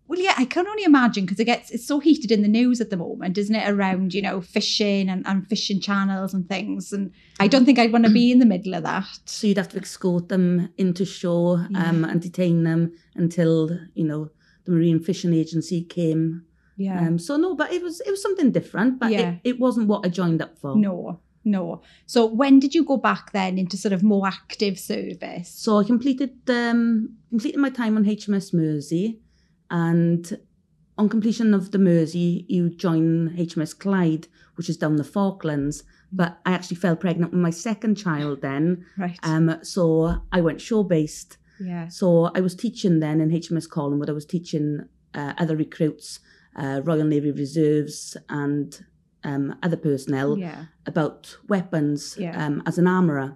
Well, 0.08 0.20
yeah, 0.20 0.34
I 0.38 0.46
can 0.46 0.68
only 0.68 0.84
imagine 0.84 1.26
because 1.26 1.40
it 1.40 1.46
gets 1.46 1.72
it's 1.72 1.88
so 1.88 2.00
heated 2.00 2.32
in 2.32 2.42
the 2.42 2.48
news 2.48 2.82
at 2.82 2.90
the 2.90 2.98
moment, 2.98 3.38
isn't 3.38 3.56
it? 3.56 3.68
Around 3.70 4.14
you 4.14 4.22
know 4.22 4.42
fishing 4.42 5.10
and, 5.10 5.26
and 5.26 5.48
fishing 5.48 5.80
channels 5.80 6.34
and 6.34 6.48
things, 6.48 6.92
and 6.94 7.12
I 7.40 7.48
don't 7.48 7.66
think 7.66 7.80
I'd 7.80 7.92
want 7.94 8.06
to 8.06 8.12
be 8.12 8.32
in 8.32 8.40
the 8.40 8.46
middle 8.46 8.74
of 8.76 8.84
that. 8.84 9.06
so 9.26 9.48
you'd 9.48 9.58
have 9.58 9.70
to 9.70 9.80
escort 9.80 10.30
them 10.30 10.70
into 10.78 11.06
shore 11.06 11.68
um, 11.76 12.04
Yeah. 12.04 12.10
and 12.12 12.22
detain 12.22 12.64
them 12.64 12.92
until 13.16 13.70
you 13.96 14.04
know 14.06 14.30
the 14.66 14.72
Marine 14.72 15.00
Fishing 15.00 15.34
Agency 15.34 15.84
came. 15.84 16.44
Yeah. 16.76 17.00
Um, 17.08 17.18
so 17.20 17.38
no, 17.38 17.56
but 17.56 17.72
it 17.72 17.82
was 17.82 18.02
it 18.02 18.12
was 18.12 18.22
something 18.22 18.52
different. 18.52 19.00
But 19.00 19.12
Yeah. 19.12 19.32
it, 19.32 19.40
it 19.52 19.60
wasn't 19.60 19.88
what 19.88 20.06
I 20.06 20.10
joined 20.10 20.42
up 20.42 20.58
for. 20.60 20.76
no. 20.76 21.20
No. 21.46 21.82
So 22.06 22.26
when 22.26 22.60
did 22.62 22.74
you 22.74 22.86
go 22.86 22.96
back 22.96 23.34
then 23.34 23.58
into 23.58 23.76
sort 23.76 23.92
of 23.92 24.02
more 24.02 24.26
active 24.26 24.80
service? 24.80 25.50
So 25.50 25.78
I 25.78 25.84
completed 25.84 26.32
um, 26.50 27.18
completed 27.30 27.60
my 27.60 27.70
time 27.70 27.98
on 27.98 28.06
HMS 28.06 28.54
Mersey, 28.54 29.20
and 29.74 30.38
on 30.98 31.10
completion 31.10 31.53
of 31.53 31.72
the 31.72 31.80
Mersey, 31.80 32.46
you 32.48 32.70
join 32.70 33.32
HMS 33.36 33.74
Clyde, 33.77 34.27
which 34.56 34.70
is 34.70 34.77
down 34.77 34.96
the 34.98 35.03
Falklands. 35.03 35.84
But 36.12 36.38
I 36.46 36.51
actually 36.53 36.77
fell 36.77 36.96
pregnant 36.96 37.32
with 37.32 37.42
my 37.42 37.50
second 37.50 37.96
child 37.96 38.42
then. 38.42 38.86
Right. 38.98 39.18
Um, 39.24 39.58
so 39.63 40.22
I 40.32 40.39
went 40.42 40.62
shore 40.62 40.86
based. 40.88 41.38
yeah. 41.60 41.88
So 41.88 42.30
I 42.36 42.42
was 42.42 42.53
teaching 42.56 43.00
then 43.00 43.20
in 43.20 43.30
HMS 43.32 43.68
Collingwood. 43.68 44.10
I 44.12 44.13
was 44.13 44.25
teaching 44.36 44.68
uh, 45.15 45.34
other 45.39 45.56
recruits, 45.56 46.20
uh, 46.56 46.82
Royal 46.84 47.06
Navy 47.06 47.32
Reserves, 47.32 48.15
and 48.30 48.70
um, 49.24 49.56
other 49.63 49.77
personnel 49.77 50.38
Yeah. 50.38 50.65
about 50.86 51.36
weapons 51.50 52.15
Yeah. 52.20 52.36
um, 52.46 52.62
as 52.68 52.77
an 52.77 52.86
armourer. 52.88 53.30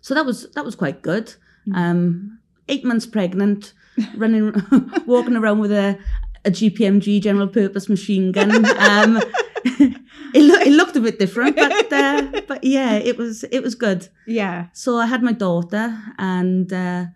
So 0.00 0.14
that 0.14 0.24
was 0.24 0.38
that 0.54 0.64
was 0.64 0.76
quite 0.76 1.02
good. 1.02 1.34
Mm. 1.68 1.76
Um, 1.76 2.38
eight 2.68 2.84
months 2.84 3.06
pregnant, 3.06 3.74
running, 4.16 4.52
walking 5.06 5.36
around 5.36 5.58
with 5.60 5.72
a, 5.72 5.98
a 6.44 6.50
GPMG 6.50 7.20
general 7.22 7.48
purpose 7.48 7.88
machine 7.88 8.32
gun. 8.32 8.50
Um, 8.78 9.20
it, 9.64 10.42
loo- 10.42 10.60
it 10.60 10.72
looked 10.72 10.96
a 10.96 11.00
bit 11.00 11.18
different, 11.18 11.56
but 11.56 11.92
uh, 11.92 12.40
but 12.46 12.62
yeah, 12.64 12.94
it 12.94 13.16
was 13.16 13.44
it 13.44 13.62
was 13.62 13.74
good. 13.74 14.08
Yeah. 14.26 14.66
So 14.72 14.96
I 14.98 15.06
had 15.06 15.22
my 15.22 15.32
daughter, 15.32 15.96
and 16.18 16.72
uh, 16.72 17.06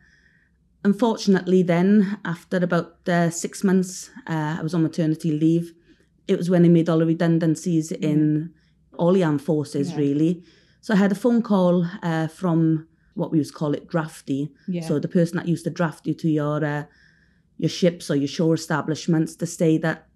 unfortunately, 0.84 1.62
then 1.62 2.18
after 2.24 2.56
about 2.58 2.96
uh, 3.08 3.30
six 3.30 3.62
months, 3.64 4.10
uh, 4.26 4.56
I 4.58 4.62
was 4.62 4.74
on 4.74 4.82
maternity 4.82 5.32
leave. 5.32 5.72
It 6.28 6.36
was 6.38 6.48
when 6.50 6.62
they 6.62 6.68
made 6.68 6.88
all 6.88 6.98
the 6.98 7.06
redundancies 7.06 7.92
in 7.92 8.52
all 8.98 9.12
the 9.12 9.24
armed 9.24 9.42
forces, 9.42 9.90
Yeah. 9.90 9.96
really. 9.96 10.42
So 10.80 10.94
I 10.94 10.96
had 10.96 11.12
a 11.12 11.16
phone 11.16 11.42
call 11.42 11.86
uh, 12.02 12.28
from 12.28 12.86
what 13.20 13.30
we 13.32 13.38
used 13.38 13.52
to 13.52 13.58
call 13.58 13.74
it 13.74 13.86
drafty. 13.88 14.50
Yeah. 14.66 14.82
So 14.88 14.98
the 14.98 15.08
person 15.08 15.36
that 15.36 15.46
used 15.48 15.64
to 15.64 15.70
draft 15.70 16.06
you 16.06 16.14
to 16.14 16.28
your 16.28 16.64
uh, 16.64 16.84
your 17.58 17.68
ships 17.80 18.10
or 18.10 18.16
your 18.16 18.28
shore 18.28 18.54
establishments 18.54 19.36
to 19.36 19.46
say 19.46 19.78
that 19.78 20.06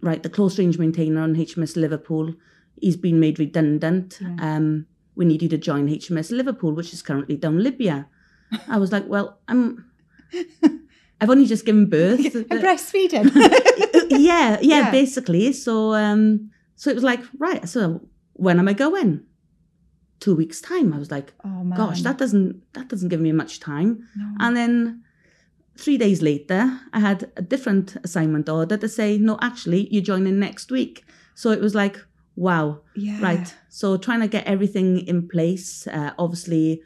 right, 0.00 0.22
the 0.22 0.28
close 0.28 0.58
range 0.58 0.78
maintainer 0.78 1.20
on 1.20 1.36
HMS 1.36 1.76
Liverpool, 1.76 2.34
he's 2.80 2.96
been 2.96 3.20
made 3.20 3.38
redundant. 3.38 4.18
Um, 4.40 4.86
we 5.14 5.24
need 5.24 5.42
you 5.42 5.48
to 5.50 5.58
join 5.58 5.88
HMS 5.88 6.30
Liverpool, 6.32 6.72
which 6.72 6.92
is 6.92 7.02
currently 7.02 7.36
down 7.36 7.62
Libya. 7.62 8.08
I 8.68 8.78
was 8.78 8.90
like, 8.92 9.06
well, 9.08 9.38
I'm. 9.48 9.86
I've 11.20 11.30
only 11.30 11.46
just 11.46 11.64
given 11.64 11.86
birth. 11.88 12.18
I'm 12.50 12.58
breastfeeding. 12.60 13.30
yeah, 14.10 14.58
yeah, 14.60 14.60
Yeah. 14.60 14.90
basically. 14.90 15.52
So, 15.52 15.94
um, 15.94 16.50
so 16.74 16.90
it 16.90 16.94
was 16.96 17.04
like, 17.04 17.20
right. 17.38 17.68
So, 17.68 18.00
when 18.32 18.58
am 18.58 18.66
I 18.66 18.72
going? 18.72 19.22
Two 20.22 20.36
weeks 20.36 20.60
time. 20.60 20.92
I 20.94 20.98
was 20.98 21.10
like, 21.10 21.32
oh 21.44 21.64
man. 21.64 21.76
gosh, 21.76 22.02
that 22.02 22.16
doesn't 22.16 22.62
that 22.74 22.86
doesn't 22.88 23.08
give 23.08 23.20
me 23.20 23.32
much 23.32 23.58
time. 23.58 24.06
No. 24.16 24.26
And 24.38 24.56
then 24.56 25.02
three 25.76 25.98
days 25.98 26.22
later, 26.22 26.80
I 26.92 27.00
had 27.00 27.30
a 27.36 27.42
different 27.42 27.96
assignment 28.04 28.48
order 28.48 28.76
to 28.76 28.88
say, 28.88 29.18
no, 29.18 29.36
actually, 29.40 29.88
you're 29.92 30.02
joining 30.02 30.38
next 30.38 30.70
week. 30.70 31.04
So 31.34 31.50
it 31.50 31.60
was 31.60 31.74
like, 31.74 31.96
wow, 32.36 32.82
yeah. 32.94 33.20
right. 33.20 33.54
So 33.68 33.96
trying 33.96 34.20
to 34.20 34.28
get 34.28 34.46
everything 34.46 34.98
in 35.08 35.28
place. 35.28 35.86
Uh, 35.88 36.12
obviously, 36.18 36.82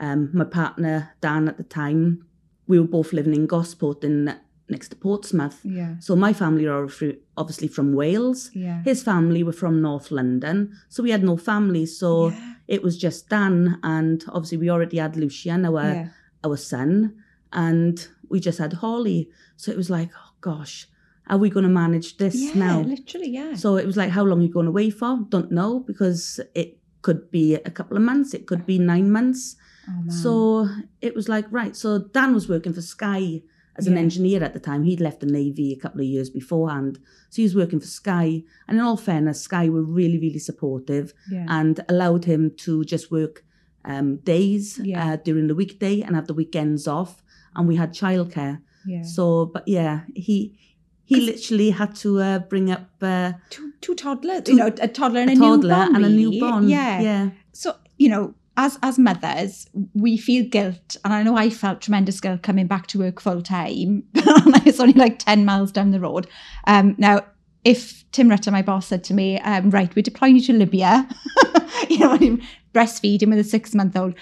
um, 0.00 0.30
my 0.34 0.44
partner 0.44 1.14
Dan 1.20 1.48
at 1.48 1.56
the 1.56 1.64
time, 1.64 2.26
we 2.66 2.78
were 2.78 2.86
both 2.86 3.12
living 3.12 3.34
in 3.34 3.46
Gosport 3.46 4.04
in 4.04 4.36
next 4.68 4.88
to 4.88 4.96
Portsmouth. 4.96 5.60
Yeah. 5.64 5.94
So 6.00 6.16
my 6.16 6.32
family 6.32 6.66
are 6.66 6.88
obviously 7.36 7.68
from 7.68 7.94
Wales. 7.94 8.50
Yeah. 8.54 8.82
His 8.82 9.02
family 9.02 9.42
were 9.42 9.52
from 9.52 9.80
North 9.82 10.10
London, 10.10 10.76
so 10.88 11.02
we 11.02 11.10
had 11.10 11.22
no 11.22 11.36
family. 11.36 11.86
So 11.86 12.28
yeah. 12.28 12.53
It 12.68 12.82
was 12.82 12.96
just 12.98 13.28
Dan, 13.28 13.78
and 13.82 14.24
obviously 14.28 14.58
we 14.58 14.70
already 14.70 14.98
had 14.98 15.16
Lucian, 15.16 15.64
our 15.66 15.82
yeah. 15.82 16.08
our 16.44 16.56
son, 16.56 17.14
and 17.52 18.06
we 18.28 18.40
just 18.40 18.58
had 18.58 18.72
Holly. 18.74 19.28
So 19.56 19.70
it 19.70 19.76
was 19.76 19.90
like, 19.90 20.10
oh 20.16 20.30
gosh, 20.40 20.88
are 21.28 21.38
we 21.38 21.50
going 21.50 21.64
to 21.64 21.70
manage 21.70 22.16
this 22.16 22.34
Yeah, 22.34 22.54
now? 22.54 22.80
literally, 22.80 23.30
yeah. 23.30 23.54
So 23.54 23.76
it 23.76 23.86
was 23.86 23.96
like, 23.96 24.10
how 24.10 24.24
long 24.24 24.40
are 24.40 24.42
you 24.42 24.48
going 24.52 24.66
away 24.66 24.90
for? 24.90 25.18
Don't 25.28 25.50
know 25.52 25.80
because 25.80 26.40
it 26.54 26.78
could 27.02 27.30
be 27.30 27.54
a 27.54 27.70
couple 27.70 27.96
of 27.96 28.02
months, 28.02 28.34
it 28.34 28.46
could 28.46 28.64
be 28.66 28.78
nine 28.78 29.10
months. 29.10 29.56
oh. 29.88 30.10
So 30.10 30.68
it 31.00 31.14
was 31.14 31.28
like, 31.28 31.46
right. 31.50 31.76
So 31.76 31.98
Dan 31.98 32.34
was 32.34 32.48
working 32.48 32.72
for 32.72 32.82
Sky 32.82 33.42
as 33.76 33.86
an 33.86 33.98
engineer 33.98 34.42
at 34.44 34.52
the 34.54 34.60
time. 34.60 34.84
He'd 34.84 35.00
left 35.00 35.20
the 35.20 35.26
Navy 35.26 35.72
a 35.72 35.76
couple 35.80 36.00
of 36.00 36.06
years 36.06 36.30
beforehand. 36.30 36.98
So 37.30 37.36
he 37.36 37.42
was 37.42 37.56
working 37.56 37.80
for 37.80 37.86
Sky. 37.86 38.42
And 38.68 38.78
in 38.78 38.84
all 38.84 38.96
fairness, 38.96 39.40
Sky 39.40 39.68
were 39.68 39.82
really, 39.82 40.18
really 40.18 40.38
supportive 40.38 41.12
yeah. 41.30 41.46
and 41.48 41.80
allowed 41.88 42.24
him 42.24 42.52
to 42.58 42.84
just 42.84 43.10
work 43.10 43.44
um, 43.84 44.16
days 44.18 44.78
Yeah. 44.82 45.12
uh, 45.12 45.16
during 45.16 45.48
the 45.48 45.54
weekday 45.54 46.00
and 46.02 46.14
have 46.14 46.26
the 46.26 46.34
weekends 46.34 46.86
off. 46.86 47.22
And 47.56 47.66
we 47.68 47.76
had 47.76 47.92
childcare. 47.92 48.60
yeah. 48.86 49.02
So, 49.02 49.46
but 49.46 49.64
yeah, 49.66 50.00
he 50.14 50.58
he 51.06 51.20
literally 51.20 51.70
had 51.70 51.94
to 51.96 52.18
uh, 52.20 52.38
bring 52.38 52.70
up 52.70 52.88
uh, 53.02 53.32
two, 53.50 53.72
two 53.82 53.94
toddlers, 53.94 54.42
Two- 54.44 54.52
you 54.52 54.58
know, 54.58 54.68
a 54.80 54.88
toddler 54.88 55.20
and 55.20 55.30
a, 55.30 55.32
a 55.34 55.36
toddler 55.36 55.68
newborn. 55.76 55.96
and 55.96 56.04
a 56.04 56.08
newborn. 56.08 56.68
Yeah. 56.68 57.00
yeah. 57.00 57.30
So, 57.52 57.74
you 57.98 58.08
know, 58.08 58.34
as 58.56 58.78
as 58.82 58.98
mothers, 58.98 59.66
we 59.94 60.16
feel 60.16 60.44
guilt. 60.44 60.96
And 61.04 61.12
I 61.12 61.22
know 61.22 61.36
I 61.36 61.50
felt 61.50 61.80
tremendous 61.80 62.20
guilt 62.20 62.42
coming 62.42 62.66
back 62.66 62.86
to 62.88 62.98
work 62.98 63.20
full 63.20 63.42
time. 63.42 64.04
it's 64.14 64.80
only 64.80 64.94
like 64.94 65.18
10 65.18 65.44
miles 65.44 65.72
down 65.72 65.90
the 65.90 66.00
road. 66.00 66.28
Um, 66.66 66.94
now, 66.98 67.22
if 67.64 68.04
Tim 68.12 68.28
Rutter, 68.28 68.50
my 68.50 68.62
boss, 68.62 68.86
said 68.86 69.02
to 69.04 69.14
me, 69.14 69.40
um, 69.40 69.70
right, 69.70 69.94
we're 69.96 70.02
deploying 70.02 70.36
you 70.36 70.42
to 70.42 70.52
Libya, 70.52 71.08
you 71.88 71.98
know, 71.98 72.12
I'm 72.12 72.42
breastfeeding 72.72 73.28
with 73.30 73.38
a 73.38 73.44
six 73.44 73.74
month 73.74 73.96
old, 73.96 74.14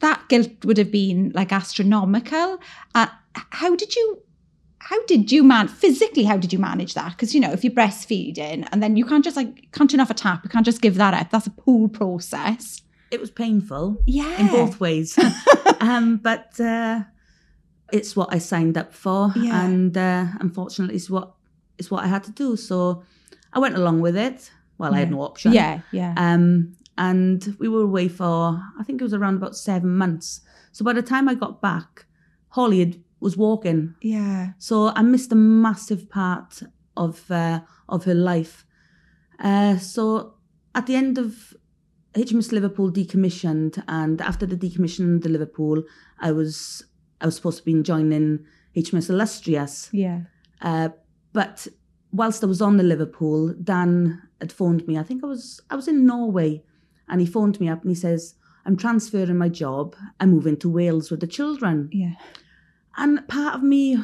that 0.00 0.28
guilt 0.28 0.64
would 0.64 0.78
have 0.78 0.90
been 0.90 1.32
like 1.34 1.52
astronomical. 1.52 2.58
Uh, 2.94 3.06
how 3.34 3.76
did 3.76 3.94
you 3.94 4.22
how 4.78 5.04
did 5.04 5.30
you 5.30 5.44
man 5.44 5.68
physically 5.68 6.24
how 6.24 6.36
did 6.36 6.52
you 6.52 6.58
manage 6.58 6.94
that 6.94 7.10
because 7.10 7.34
you 7.34 7.40
know 7.40 7.52
if 7.52 7.62
you're 7.62 7.72
breastfeeding 7.72 8.66
and 8.72 8.82
then 8.82 8.96
you 8.96 9.04
can't 9.04 9.22
just 9.22 9.36
like 9.36 9.70
can't 9.72 9.90
turn 9.90 10.00
off 10.00 10.10
a 10.10 10.14
tap 10.14 10.42
you 10.42 10.50
can't 10.50 10.64
just 10.64 10.80
give 10.80 10.96
that 10.96 11.14
up 11.14 11.30
that's 11.30 11.46
a 11.46 11.50
pool 11.50 11.86
process 11.86 12.82
It 13.10 13.20
was 13.20 13.30
painful 13.30 14.02
yeah 14.06 14.40
in 14.40 14.46
both 14.48 14.80
ways. 14.80 15.18
um, 15.80 16.18
but 16.22 16.58
uh, 16.60 17.00
it's 17.92 18.14
what 18.16 18.32
I 18.32 18.38
signed 18.38 18.76
up 18.78 18.92
for, 18.94 19.32
Yeah. 19.36 19.64
and 19.64 19.96
uh, 19.96 20.26
unfortunately, 20.40 20.96
it's 20.96 21.10
what 21.10 21.34
it's 21.78 21.90
what 21.90 22.04
I 22.04 22.08
had 22.08 22.22
to 22.24 22.30
do. 22.32 22.56
So 22.56 23.02
I 23.52 23.58
went 23.58 23.74
along 23.76 24.00
with 24.02 24.16
it. 24.16 24.50
Well, 24.78 24.94
I 24.94 24.98
had 25.00 25.10
no 25.10 25.20
option. 25.22 25.52
yeah 25.52 25.80
yeah 25.92 26.14
Um, 26.16 26.76
and 26.96 27.56
we 27.58 27.68
were 27.68 27.82
away 27.82 28.08
for 28.08 28.60
I 28.78 28.82
think 28.84 29.00
it 29.00 29.04
was 29.04 29.14
around 29.14 29.36
about 29.36 29.56
seven 29.56 29.90
months. 29.96 30.40
So 30.72 30.84
by 30.84 30.92
the 30.94 31.02
time 31.02 31.28
I 31.28 31.34
got 31.34 31.60
back, 31.60 32.06
Holly 32.48 32.78
had, 32.78 32.96
was 33.20 33.36
walking. 33.36 33.94
yeah 34.02 34.52
So 34.58 34.88
I 34.96 35.02
missed 35.02 35.32
a 35.32 35.36
massive 35.36 36.08
part 36.08 36.62
of 36.96 37.30
uh, 37.30 37.60
of 37.88 38.04
her 38.04 38.14
life. 38.14 38.64
Uh, 39.38 39.78
so 39.78 40.34
at 40.74 40.86
the 40.86 40.94
end 40.96 41.18
of 41.18 41.54
HMS 42.14 42.52
Liverpool 42.52 42.90
decommissioned, 42.90 43.82
and 43.86 44.20
after 44.20 44.46
the 44.46 44.56
decommissioning 44.56 45.22
the 45.22 45.28
Liverpool, 45.28 45.82
I 46.18 46.32
was 46.32 46.82
I 47.20 47.26
was 47.26 47.36
supposed 47.36 47.58
to 47.58 47.64
be 47.64 47.82
joining 47.82 48.44
HMS 48.76 49.10
Illustrious. 49.10 49.88
yeah 49.92 50.22
Uh, 50.60 50.90
but 51.32 51.66
whilst 52.12 52.42
I 52.42 52.46
was 52.46 52.60
on 52.60 52.76
the 52.76 52.82
Liverpool, 52.82 53.54
Dan 53.62 54.20
had 54.40 54.52
phoned 54.52 54.86
me. 54.88 54.98
I 54.98 55.02
think 55.02 55.22
I 55.22 55.26
was 55.26 55.60
I 55.70 55.76
was 55.76 55.88
in 55.88 56.06
Norway, 56.06 56.64
and 57.08 57.20
he 57.20 57.26
phoned 57.26 57.60
me 57.60 57.68
up 57.68 57.82
and 57.82 57.90
he 57.90 57.94
says, 57.94 58.34
"I'm 58.66 58.76
transferring 58.76 59.38
my 59.38 59.48
job. 59.48 59.94
I'm 60.18 60.30
moving 60.30 60.56
to 60.58 60.68
Wales 60.68 61.10
with 61.10 61.20
the 61.20 61.26
children." 61.26 61.88
yeah 61.92 62.14
And 62.96 63.26
part 63.28 63.54
of 63.54 63.62
me 63.62 63.96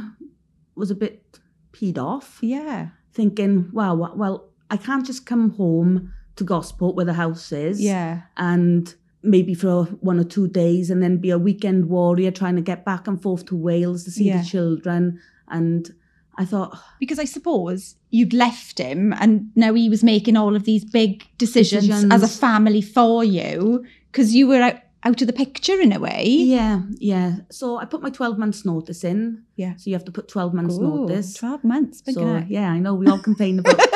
was 0.74 0.90
a 0.90 0.94
bit 0.94 1.40
peed 1.72 1.98
off, 1.98 2.38
yeah 2.40 2.90
thinking, 3.16 3.70
wow, 3.72 3.94
well, 3.94 4.50
I 4.70 4.76
can't 4.76 5.06
just 5.06 5.24
come 5.24 5.50
home 5.50 6.12
to 6.36 6.44
Gosport 6.44 6.94
where 6.96 7.04
the 7.04 7.14
house 7.14 7.50
is 7.52 7.80
yeah 7.80 8.22
and 8.36 8.94
maybe 9.22 9.54
for 9.54 9.84
one 10.00 10.20
or 10.20 10.24
two 10.24 10.46
days 10.46 10.88
and 10.90 11.02
then 11.02 11.16
be 11.16 11.30
a 11.30 11.38
weekend 11.38 11.88
warrior 11.88 12.30
trying 12.30 12.54
to 12.54 12.62
get 12.62 12.84
back 12.84 13.08
and 13.08 13.20
forth 13.20 13.44
to 13.46 13.56
Wales 13.56 14.04
to 14.04 14.10
see 14.12 14.24
Yeah. 14.24 14.40
the 14.40 14.46
children. 14.46 15.18
And 15.48 15.90
I 16.38 16.44
thought, 16.44 16.78
because 17.00 17.18
I 17.18 17.24
suppose 17.24 17.96
you'd 18.10 18.32
left 18.32 18.78
him 18.78 19.12
and 19.14 19.50
now 19.56 19.74
he 19.74 19.88
was 19.88 20.04
making 20.04 20.36
all 20.36 20.54
of 20.54 20.62
these 20.64 20.84
big 20.84 21.26
decisions, 21.38 21.86
Decisions. 21.88 22.12
as 22.12 22.22
a 22.22 22.28
family 22.28 22.82
for 22.82 23.24
you 23.24 23.84
because 24.12 24.32
you 24.32 24.46
were 24.46 24.60
out, 24.62 24.76
out 25.02 25.20
of 25.20 25.26
the 25.26 25.32
picture 25.32 25.80
in 25.80 25.90
a 25.92 25.98
way. 25.98 26.24
yeah, 26.28 26.82
yeah. 26.98 27.36
So 27.50 27.78
I 27.78 27.84
put 27.84 28.02
my 28.02 28.10
12 28.10 28.38
months 28.38 28.64
notice 28.64 29.02
in. 29.02 29.42
Yeah. 29.56 29.74
So 29.76 29.90
you 29.90 29.94
have 29.96 30.04
to 30.04 30.12
put 30.12 30.28
12 30.28 30.54
months 30.54 30.76
Ooh, 30.76 30.82
notice. 31.08 31.34
12 31.34 31.64
months. 31.64 32.02
So 32.12 32.44
yeah, 32.48 32.70
I 32.70 32.78
know 32.78 32.94
we 32.94 33.08
all 33.08 33.18
complain 33.18 33.58
about 33.58 33.80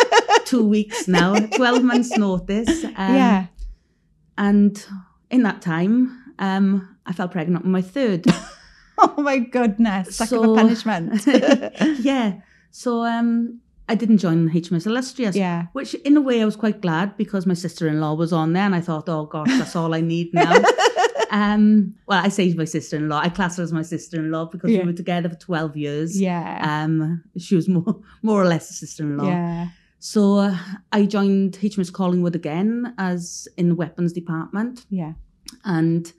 two 0.50 0.66
weeks 0.66 1.07
now, 1.09 1.35
12 1.57 1.83
months 1.85 2.16
notice. 2.16 2.85
Um, 2.85 3.14
yeah. 3.14 3.47
And 4.37 4.85
in 5.30 5.42
that 5.45 5.62
time, 5.62 5.95
um, 6.38 6.97
I 7.07 7.12
fell 7.12 7.28
pregnant 7.28 7.64
with 7.64 7.73
my 7.73 7.83
third. 7.83 8.25
Oh 9.02 9.23
my 9.23 9.38
goodness. 9.38 10.16
Suck 10.16 10.30
of 10.33 10.45
a 10.45 10.54
punishment. 10.54 11.25
yeah. 12.04 12.35
So 12.71 13.02
um, 13.07 13.59
I 13.88 13.95
didn't 13.95 14.19
join 14.19 14.50
HMS 14.50 14.85
Illustrious. 14.87 15.35
Yeah. 15.35 15.69
Which, 15.73 15.95
in 15.95 16.19
a 16.19 16.21
way, 16.21 16.42
I 16.42 16.45
was 16.45 16.54
quite 16.54 16.83
glad 16.83 17.16
because 17.16 17.47
my 17.47 17.54
sister 17.54 17.88
in 17.88 17.99
law 18.02 18.12
was 18.12 18.30
on 18.30 18.52
there, 18.52 18.64
and 18.66 18.75
I 18.75 18.83
thought, 18.83 19.09
oh 19.09 19.25
gosh, 19.25 19.49
that's 19.57 19.75
all 19.75 19.95
I 19.95 20.02
need 20.02 20.35
now. 20.35 20.54
um, 21.30 21.95
well, 22.07 22.23
I 22.23 22.28
say 22.28 22.52
my 22.52 22.66
sister 22.66 22.97
in 22.99 23.09
law. 23.09 23.21
I 23.21 23.30
class 23.30 23.57
her 23.57 23.62
as 23.62 23.73
my 23.73 23.80
sister 23.80 24.19
in 24.21 24.30
law 24.30 24.45
because 24.45 24.71
Yeah. 24.71 24.80
we 24.80 24.88
were 24.88 24.92
together 24.92 25.30
for 25.30 25.37
12 25.37 25.76
years. 25.78 26.21
Yeah. 26.21 26.61
Um, 26.85 27.25
she 27.38 27.57
was 27.57 27.71
more, 27.71 28.02
more 28.23 28.42
or 28.42 28.47
less 28.47 28.69
a 28.69 28.75
sister 28.75 29.02
in 29.04 29.16
law. 29.16 29.28
yeah. 29.28 29.69
So 30.00 30.54
I 30.92 31.04
joined 31.04 31.59
HMS 31.59 31.92
Collingwood 31.92 32.35
again 32.35 32.95
as 32.97 33.47
in 33.59 33.69
the 33.69 33.75
weapons 33.75 34.14
department. 34.14 34.87
Yeah. 34.88 35.12
And 35.64 36.11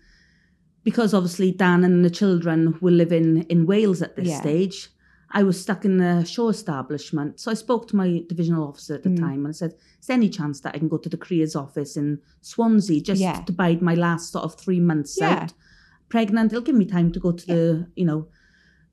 because 0.83 1.13
obviously 1.15 1.51
Dan 1.51 1.83
and 1.83 2.05
the 2.05 2.09
children 2.11 2.77
were 2.79 2.91
living 2.91 3.41
in 3.49 3.65
Wales 3.65 4.03
at 4.03 4.15
this 4.15 4.27
yeah. 4.27 4.39
stage, 4.39 4.89
I 5.31 5.41
was 5.41 5.59
stuck 5.59 5.83
in 5.83 5.97
the 5.97 6.23
show 6.25 6.49
establishment. 6.49 7.39
So 7.39 7.49
I 7.49 7.55
spoke 7.55 7.87
to 7.87 7.95
my 7.95 8.23
divisional 8.27 8.67
officer 8.67 8.95
at 8.95 9.03
the 9.03 9.09
mm. 9.09 9.19
time 9.19 9.45
and 9.45 9.47
I 9.47 9.51
said, 9.51 9.73
is 9.99 10.07
there 10.07 10.15
any 10.15 10.29
chance 10.29 10.59
that 10.61 10.75
I 10.75 10.77
can 10.77 10.87
go 10.87 10.97
to 10.97 11.09
the 11.09 11.17
careers 11.17 11.55
office 11.55 11.97
in 11.97 12.19
Swansea 12.41 13.01
just 13.01 13.21
yeah. 13.21 13.41
to 13.41 13.51
bide 13.51 13.81
my 13.81 13.95
last 13.95 14.31
sort 14.31 14.45
of 14.45 14.59
three 14.59 14.79
months 14.79 15.17
yeah. 15.19 15.43
out? 15.43 15.53
Pregnant, 16.09 16.51
it'll 16.51 16.63
give 16.63 16.75
me 16.75 16.85
time 16.85 17.11
to 17.13 17.19
go 17.19 17.31
to 17.31 17.45
yeah. 17.47 17.55
the, 17.55 17.87
you 17.95 18.05
know, 18.05 18.27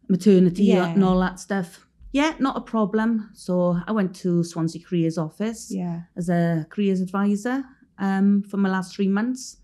maternity 0.09 0.65
yeah. 0.65 0.87
and 0.87 1.05
all 1.05 1.21
that 1.21 1.41
stuff. 1.41 1.88
Yeah, 2.13 2.35
not 2.39 2.57
a 2.57 2.61
problem. 2.61 3.31
So 3.35 3.79
I 3.87 3.93
went 3.93 4.15
to 4.17 4.43
Swansea 4.43 4.83
Careers 4.83 5.19
office 5.19 5.71
Yeah. 5.71 6.03
as 6.17 6.29
a 6.29 6.67
careers 6.71 7.01
advisor 7.01 7.65
um, 7.99 8.43
for 8.43 8.57
my 8.57 8.69
last 8.71 8.95
three 8.97 9.09
months. 9.09 9.59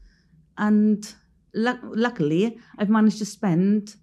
And 0.58 1.12
luck 1.54 1.78
luckily, 1.82 2.58
I've 2.78 2.90
managed 2.90 3.18
to 3.18 3.24
spend 3.24 3.96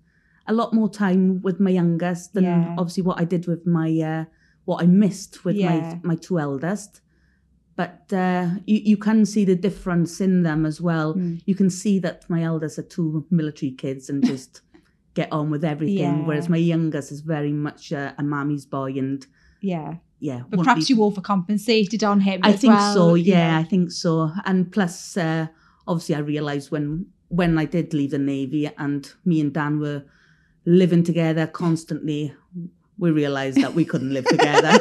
a 0.48 0.54
lot 0.54 0.74
more 0.74 0.90
time 0.90 1.42
with 1.44 1.60
my 1.60 1.70
youngest 1.70 2.34
than 2.34 2.44
Yeah. 2.44 2.76
obviously 2.78 3.04
what 3.04 3.20
I 3.22 3.26
did 3.26 3.46
with 3.48 3.66
my, 3.68 3.90
uh, 4.00 4.26
what 4.66 4.82
I 4.84 4.88
missed 4.88 5.46
with 5.46 5.56
Yeah. 5.56 5.70
my, 5.70 6.00
my 6.04 6.16
two 6.16 6.40
eldest. 6.40 7.02
But 7.76 8.12
uh, 8.12 8.50
you, 8.66 8.80
you 8.84 8.98
can 8.98 9.26
see 9.26 9.46
the 9.46 9.56
difference 9.56 10.20
in 10.20 10.44
them 10.44 10.66
as 10.66 10.82
well. 10.82 11.14
Mm. 11.14 11.42
You 11.46 11.56
can 11.56 11.70
see 11.70 12.00
that 12.00 12.30
my 12.30 12.44
eldest 12.44 12.80
are 12.80 12.84
two 12.84 13.26
military 13.30 13.72
kids 13.72 14.10
and 14.10 14.26
just 14.26 14.62
get 15.14 15.32
on 15.32 15.50
with 15.52 15.64
everything, 15.66 15.98
Yeah. 15.98 16.26
whereas 16.26 16.48
my 16.50 16.58
youngest 16.58 17.12
is 17.12 17.22
very 17.22 17.52
much 17.52 17.92
a, 17.92 18.14
a 18.18 18.24
mammy's 18.24 18.66
boy 18.66 18.94
and 18.98 19.26
Yeah. 19.62 19.96
yeah. 20.20 20.42
But 20.50 20.60
perhaps 20.60 20.88
be- 20.88 20.94
you 20.94 21.00
overcompensated 21.02 22.08
on 22.08 22.22
him. 22.22 22.40
I 22.44 22.54
think 22.54 22.74
well, 22.74 22.94
so. 22.94 23.16
you 23.16 23.34
Yeah. 23.34 23.58
I 23.58 23.64
think 23.64 23.92
so. 23.92 24.32
And 24.46 24.72
plus, 24.72 25.18
uh, 25.18 25.48
obviously, 25.88 26.16
I 26.16 26.20
realised 26.20 26.72
when 26.72 27.08
when 27.30 27.58
I 27.58 27.66
did 27.66 27.94
leave 27.94 28.12
the 28.12 28.18
navy 28.20 28.70
and 28.78 29.10
me 29.26 29.40
and 29.40 29.54
Dan 29.54 29.80
were 29.80 30.04
living 30.66 31.04
together 31.04 31.48
constantly, 31.48 32.34
we 32.98 33.10
realised 33.12 33.62
that 33.62 33.74
we 33.74 33.86
couldn't 33.86 34.14
live 34.14 34.26
together. 34.36 34.78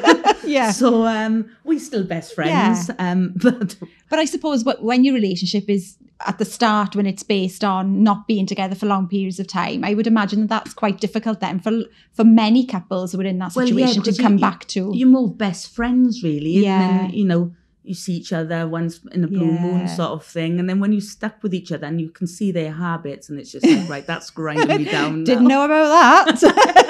Yeah. 0.51 0.73
So 0.73 1.07
um, 1.07 1.49
we're 1.65 1.79
still 1.79 2.05
best 2.05 2.35
friends. 2.35 2.91
Um, 2.99 3.33
but 3.43 3.77
But 4.09 4.19
I 4.19 4.25
suppose 4.25 4.65
what, 4.65 4.83
when 4.83 5.05
your 5.05 5.15
relationship 5.15 5.69
is 5.69 5.97
at 6.27 6.37
the 6.39 6.45
start, 6.45 6.95
when 6.97 7.07
it's 7.07 7.23
based 7.23 7.65
on 7.65 8.03
not 8.03 8.27
being 8.27 8.47
together 8.47 8.75
for 8.75 8.87
long 8.87 9.09
periods 9.09 9.39
of 9.41 9.47
time, 9.47 9.85
I 9.85 9.95
would 9.95 10.07
imagine 10.07 10.41
that 10.41 10.49
that's 10.49 10.75
quite 10.75 11.01
difficult 11.01 11.41
then 11.41 11.61
for 11.61 11.73
for 12.13 12.25
many 12.25 12.67
couples 12.67 13.13
who 13.13 13.21
are 13.21 13.25
in 13.25 13.39
that 13.39 13.55
Well, 13.55 13.67
yeah, 13.69 13.87
situation 13.87 14.03
to 14.03 14.23
come 14.23 14.35
you- 14.35 14.41
back 14.41 14.67
to. 14.69 14.91
you're 14.95 15.09
more 15.09 15.31
best 15.33 15.75
friends, 15.75 16.23
really. 16.23 16.57
And 16.57 16.65
Yeah. 16.65 16.79
then, 16.79 17.11
you 17.11 17.25
know, 17.25 17.53
you 17.83 17.95
see 17.95 18.13
each 18.15 18.33
other 18.33 18.69
once 18.69 19.01
in 19.13 19.25
a 19.25 19.27
blue 19.27 19.53
moon 19.59 19.89
sort 19.89 20.11
of 20.11 20.23
thing. 20.25 20.61
And 20.61 20.69
then 20.69 20.79
when 20.81 20.93
you're 20.93 21.01
stuck 21.01 21.43
with 21.43 21.55
each 21.55 21.73
other 21.73 21.87
and 21.87 21.99
you 22.01 22.11
can 22.11 22.27
see 22.27 22.53
their 22.53 22.73
habits, 22.73 23.31
and 23.31 23.39
it's 23.41 23.51
just 23.53 23.67
like, 23.67 23.89
right, 23.89 24.07
that's 24.07 24.29
grinding 24.31 24.77
me 24.77 24.85
down. 24.99 25.25
Didn't 25.25 25.49
know 25.49 25.65
about 25.65 25.89
that. 26.37 26.87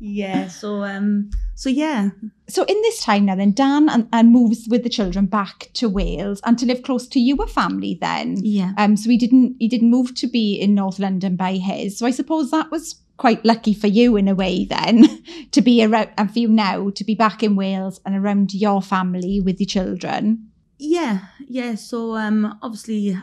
Yeah. 0.00 0.48
So 0.48 0.82
um. 0.82 1.30
So 1.54 1.68
yeah. 1.68 2.08
so 2.48 2.64
in 2.64 2.80
this 2.82 3.02
time 3.02 3.26
now, 3.26 3.36
then 3.36 3.52
Dan 3.52 3.88
and, 3.90 4.08
and 4.12 4.32
moves 4.32 4.66
with 4.68 4.82
the 4.82 4.88
children 4.88 5.26
back 5.26 5.68
to 5.74 5.90
Wales 5.90 6.40
and 6.44 6.58
to 6.58 6.64
live 6.66 6.82
close 6.82 7.06
to 7.08 7.20
your 7.20 7.46
family. 7.46 7.98
Then, 8.00 8.38
Yeah. 8.42 8.72
um, 8.78 8.96
so 8.96 9.10
he 9.10 9.18
didn't 9.18 9.56
he 9.58 9.68
didn't 9.68 9.90
move 9.90 10.14
to 10.16 10.26
be 10.26 10.54
in 10.54 10.74
North 10.74 10.98
London 10.98 11.36
by 11.36 11.54
his. 11.56 11.98
So 11.98 12.06
I 12.06 12.10
suppose 12.12 12.50
that 12.50 12.70
was 12.70 12.96
quite 13.18 13.44
lucky 13.44 13.74
for 13.74 13.86
you 13.88 14.16
in 14.16 14.26
a 14.28 14.34
way 14.34 14.64
then 14.64 15.04
to 15.50 15.60
be 15.60 15.84
around 15.84 16.08
and 16.16 16.32
for 16.32 16.38
you 16.38 16.48
now 16.48 16.88
to 16.88 17.04
be 17.04 17.14
back 17.14 17.42
in 17.42 17.54
Wales 17.54 18.00
and 18.06 18.16
around 18.16 18.54
your 18.54 18.80
family 18.80 19.38
with 19.42 19.60
your 19.60 19.66
children. 19.66 20.48
Yeah, 20.78 21.26
yeah. 21.46 21.74
So 21.74 22.16
um, 22.16 22.58
obviously, 22.62 23.14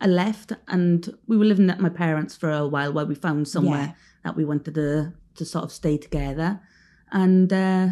I 0.00 0.06
left, 0.08 0.52
and 0.66 1.08
we 1.28 1.36
were 1.36 1.44
living 1.44 1.70
at 1.70 1.78
my 1.78 1.90
parents 1.90 2.34
for 2.34 2.50
a 2.50 2.66
while, 2.66 2.92
while 2.92 3.06
we 3.06 3.14
found 3.14 3.46
somewhere 3.46 3.94
that 4.24 4.34
we 4.34 4.44
wanted 4.44 4.74
to 4.74 5.12
to 5.36 5.44
sort 5.44 5.64
of 5.64 5.72
stay 5.72 5.96
together. 5.98 6.60
And 7.10 7.52
uh, 7.52 7.88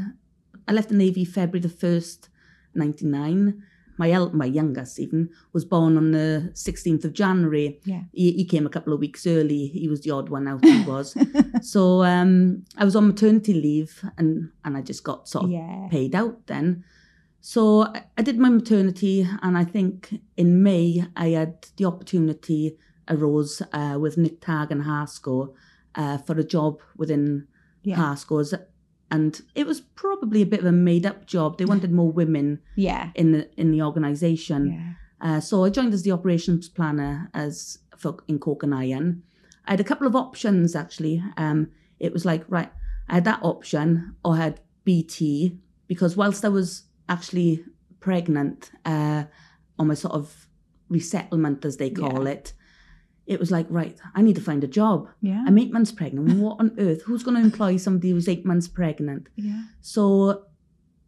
I 0.69 0.73
left 0.73 0.89
the 0.89 0.95
navy 0.95 1.25
February 1.25 1.61
the 1.61 1.69
first, 1.69 2.29
ninety 2.75 3.07
nine. 3.07 3.63
My 3.99 4.11
el- 4.11 4.33
my 4.33 4.47
youngest 4.47 4.99
even 4.99 5.29
was 5.53 5.67
born 5.67 5.99
on 5.99 6.13
the 6.13 6.51
sixteenth 6.55 7.05
of 7.05 7.13
January. 7.13 7.81
Yeah. 7.85 8.03
He, 8.13 8.33
he 8.33 8.45
came 8.47 8.65
a 8.67 8.71
couple 8.71 8.95
of 8.95 9.01
weeks 9.01 9.27
early. 9.27 9.67
He 9.67 9.89
was 9.89 10.01
the 10.01 10.11
odd 10.13 10.31
one 10.31 10.49
out. 10.49 10.65
He 10.65 10.83
was. 10.85 11.15
so 11.63 12.03
um, 12.03 12.65
I 12.79 12.85
was 12.87 12.97
on 12.97 13.07
maternity 13.09 13.53
leave, 13.53 14.03
and 14.17 14.51
and 14.65 14.77
I 14.77 14.81
just 14.81 15.05
got 15.05 15.29
sort 15.29 15.45
of 15.45 15.51
Yeah. 15.51 15.89
paid 15.91 16.15
out 16.15 16.47
then. 16.47 16.83
So 17.43 17.83
I- 17.83 18.05
I 18.17 18.23
did 18.23 18.39
my 18.39 18.49
maternity, 18.49 19.27
and 19.43 19.59
I 19.59 19.65
think 19.65 20.19
in 20.37 20.63
May 20.63 21.05
I 21.15 21.29
had 21.29 21.67
the 21.77 21.85
opportunity 21.85 22.79
arose 23.09 23.61
uh, 23.73 23.99
with 24.01 24.17
Nick 24.17 24.41
Tag 24.41 24.71
and 24.73 24.83
Harsco 24.85 25.53
uh, 25.95 26.19
for 26.19 26.39
a 26.39 26.45
job 26.45 26.81
within 26.97 27.47
Yeah. 27.83 27.97
Harsco's, 27.97 28.55
and 29.11 29.41
it 29.55 29.67
was 29.67 29.81
probably 29.81 30.43
a 30.43 30.47
bit 30.47 30.61
of 30.61 30.67
a 30.67 30.73
made 30.73 31.05
up 31.07 31.27
job. 31.27 31.59
They 31.59 31.65
wanted 31.65 31.91
more 31.93 32.13
women 32.13 32.61
Yeah. 32.77 33.11
in 33.15 33.33
the 33.33 33.49
in 33.61 33.71
the 33.73 33.83
organisation. 33.83 34.63
Yeah. 34.73 34.93
Uh, 35.37 35.41
so 35.41 35.65
I 35.65 35.71
joined 35.71 35.93
as 35.95 36.03
the 36.03 36.13
operations 36.13 36.69
planner 36.69 37.29
as 37.35 37.79
for 37.97 38.17
in 38.29 38.39
Coke 38.39 38.63
and 38.63 38.75
Iron. 38.75 39.23
I 39.67 39.73
had 39.73 39.81
a 39.81 39.85
couple 39.85 40.07
of 40.07 40.17
options 40.17 40.75
actually. 40.77 41.23
Um, 41.37 41.69
it 41.99 42.13
was 42.13 42.25
like 42.25 42.45
right, 42.49 42.71
I 43.09 43.15
had 43.15 43.25
that 43.25 43.41
option 43.43 44.15
or 44.25 44.35
I 44.35 44.39
had 44.39 44.61
BT 44.85 45.59
because 45.87 46.17
whilst 46.17 46.45
I 46.45 46.49
was 46.49 46.85
actually 47.09 47.65
pregnant 48.01 48.71
uh, 48.87 49.25
on 49.79 49.87
my 49.89 49.95
sort 49.95 50.15
of 50.15 50.47
resettlement 50.89 51.65
as 51.65 51.77
they 51.77 51.91
call 51.91 52.27
it, 52.27 52.53
it 53.27 53.39
was 53.39 53.51
like 53.51 53.67
right, 53.71 53.97
I 54.15 54.23
need 54.23 54.35
to 54.37 54.41
find 54.41 54.65
a 54.65 54.67
job. 54.67 55.09
Yeah. 55.21 55.45
I'm 55.47 55.59
eight 55.59 55.73
months 55.73 55.93
pregnant. 55.93 56.39
What 56.39 56.57
on 56.59 56.75
earth? 56.79 57.03
Who's 57.03 57.23
going 57.23 57.37
to 57.37 57.43
employ 57.43 57.77
somebody 57.77 58.11
who's 58.11 58.29
eight 58.29 58.45
months 58.45 58.69
pregnant? 58.69 59.29
yeah. 59.37 59.63
So 59.81 60.45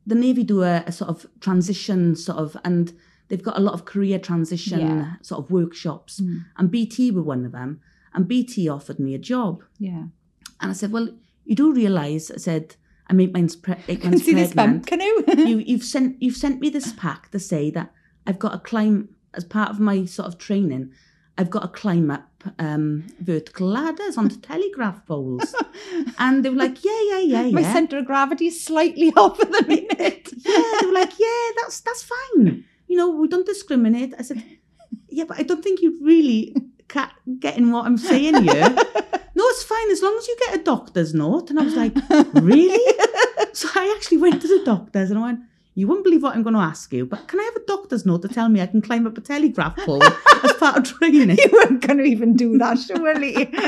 the 0.06 0.14
Navy 0.14 0.42
do 0.44 0.62
a, 0.62 0.82
a 0.86 0.92
sort 0.92 1.10
of 1.10 1.26
transition 1.40 2.16
sort 2.16 2.38
of, 2.38 2.56
and 2.64 2.92
they've 3.28 3.42
got 3.42 3.56
a 3.56 3.60
lot 3.60 3.74
of 3.74 3.84
career 3.84 4.18
transition 4.18 4.80
Yeah. 4.80 5.12
sort 5.22 5.44
of 5.44 5.50
workshops. 5.50 6.20
Mm. 6.20 6.44
And 6.56 6.70
BT 6.70 7.10
were 7.12 7.22
one 7.22 7.44
of 7.44 7.52
them. 7.52 7.80
And 8.14 8.26
BT 8.28 8.68
offered 8.68 8.98
me 9.00 9.14
a 9.14 9.18
job. 9.18 9.62
Yeah. 9.78 10.04
And 10.60 10.70
I 10.70 10.72
said, 10.74 10.92
well, 10.92 11.08
you 11.44 11.54
do 11.56 11.72
realise, 11.72 12.30
I 12.30 12.36
said, 12.36 12.76
I'm 13.08 13.20
eight 13.20 13.32
months, 13.32 13.56
pre- 13.56 13.76
eight 13.88 14.00
Can 14.00 14.10
months 14.12 14.24
see 14.26 14.34
this 14.34 14.52
bump, 14.54 14.86
pregnant. 14.86 15.26
can 15.26 15.38
you? 15.40 15.46
you, 15.50 15.58
you've 15.58 15.84
sent 15.84 16.22
you've 16.22 16.36
sent 16.36 16.60
me 16.60 16.68
this 16.70 16.92
pack 16.92 17.30
to 17.32 17.38
say 17.38 17.70
that 17.70 17.92
I've 18.26 18.38
got 18.38 18.52
to 18.52 18.58
climb 18.58 19.08
as 19.34 19.44
part 19.44 19.70
of 19.70 19.80
my 19.80 20.04
sort 20.04 20.28
of 20.28 20.38
training. 20.38 20.92
I've 21.38 21.50
got 21.50 21.62
to 21.62 21.68
climb 21.68 22.10
up 22.10 22.28
um, 22.58 23.04
vertical 23.20 23.68
ladders 23.68 24.16
onto 24.18 24.36
telegraph 24.40 25.04
poles, 25.06 25.54
and 26.18 26.44
they 26.44 26.50
were 26.50 26.56
like, 26.56 26.84
"Yeah, 26.84 27.00
yeah, 27.10 27.18
yeah, 27.20 27.42
yeah." 27.44 27.50
My 27.50 27.62
centre 27.62 27.98
of 27.98 28.06
gravity 28.06 28.46
is 28.48 28.62
slightly 28.62 29.12
off 29.16 29.40
at 29.40 29.50
the 29.50 29.64
minute. 29.66 30.28
yeah, 30.36 30.62
they 30.80 30.86
were 30.86 30.92
like, 30.92 31.18
yeah, 31.18 31.50
that's 31.60 31.80
that's 31.80 32.02
fine. 32.02 32.64
You 32.88 32.96
know, 32.96 33.10
we 33.10 33.28
don't 33.28 33.46
discriminate. 33.46 34.14
I 34.18 34.22
said, 34.22 34.44
yeah, 35.08 35.24
but 35.24 35.38
I 35.38 35.42
don't 35.42 35.62
think 35.62 35.80
you 35.80 35.98
really 36.02 36.54
ca- 36.88 37.14
getting 37.38 37.72
what 37.72 37.86
I'm 37.86 37.96
saying 37.96 38.42
here. 38.42 38.68
no, 39.34 39.44
it's 39.48 39.62
fine 39.62 39.90
as 39.90 40.02
long 40.02 40.14
as 40.18 40.28
you 40.28 40.36
get 40.46 40.60
a 40.60 40.62
doctor's 40.62 41.14
note. 41.14 41.48
And 41.48 41.58
I 41.58 41.64
was 41.64 41.74
like, 41.74 41.94
really? 42.34 42.78
so 43.54 43.68
I 43.74 43.94
actually 43.96 44.18
went 44.18 44.42
to 44.42 44.48
the 44.48 44.62
doctors 44.64 45.10
and 45.10 45.18
I 45.18 45.22
went, 45.22 45.40
you 45.74 45.88
wouldn't 45.88 46.04
believe 46.04 46.22
what 46.22 46.34
I'm 46.34 46.42
going 46.42 46.54
to 46.54 46.60
ask 46.60 46.92
you, 46.92 47.06
but 47.06 47.28
can 47.28 47.40
I 47.40 47.44
have 47.44 47.56
a 47.56 47.64
doctor's 47.66 48.04
note 48.04 48.22
to 48.22 48.28
tell 48.28 48.48
me 48.48 48.60
I 48.60 48.66
can 48.66 48.82
climb 48.82 49.06
up 49.06 49.16
a 49.16 49.22
telegraph 49.22 49.76
pole 49.76 50.02
as 50.44 50.52
part 50.54 50.76
of 50.76 50.84
training? 50.84 51.38
you 51.38 51.50
weren't 51.52 51.86
going 51.86 51.98
to 51.98 52.04
even 52.04 52.36
do 52.36 52.58
that, 52.58 52.78
surely. 52.78 53.52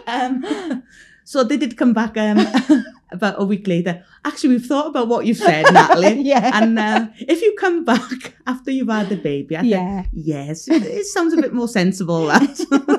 um, 0.06 0.82
so 1.30 1.44
they 1.44 1.56
did 1.56 1.76
come 1.76 1.92
back 1.92 2.16
um, 2.16 2.44
about 3.12 3.40
a 3.40 3.44
week 3.44 3.68
later. 3.68 4.04
Actually, 4.24 4.48
we've 4.48 4.66
thought 4.66 4.88
about 4.88 5.06
what 5.06 5.26
you've 5.26 5.36
said, 5.36 5.64
Natalie. 5.72 6.22
yeah. 6.22 6.50
And 6.60 6.76
uh, 6.76 7.06
if 7.20 7.40
you 7.40 7.54
come 7.56 7.84
back 7.84 8.34
after 8.48 8.72
you've 8.72 8.88
had 8.88 9.10
the 9.10 9.16
baby, 9.16 9.56
I 9.56 9.60
think, 9.60 9.70
yeah. 9.70 10.06
yes, 10.12 10.66
it, 10.66 10.82
it 10.82 11.06
sounds 11.06 11.32
a 11.32 11.36
bit 11.36 11.52
more 11.52 11.68
sensible. 11.68 12.26
That. 12.26 12.40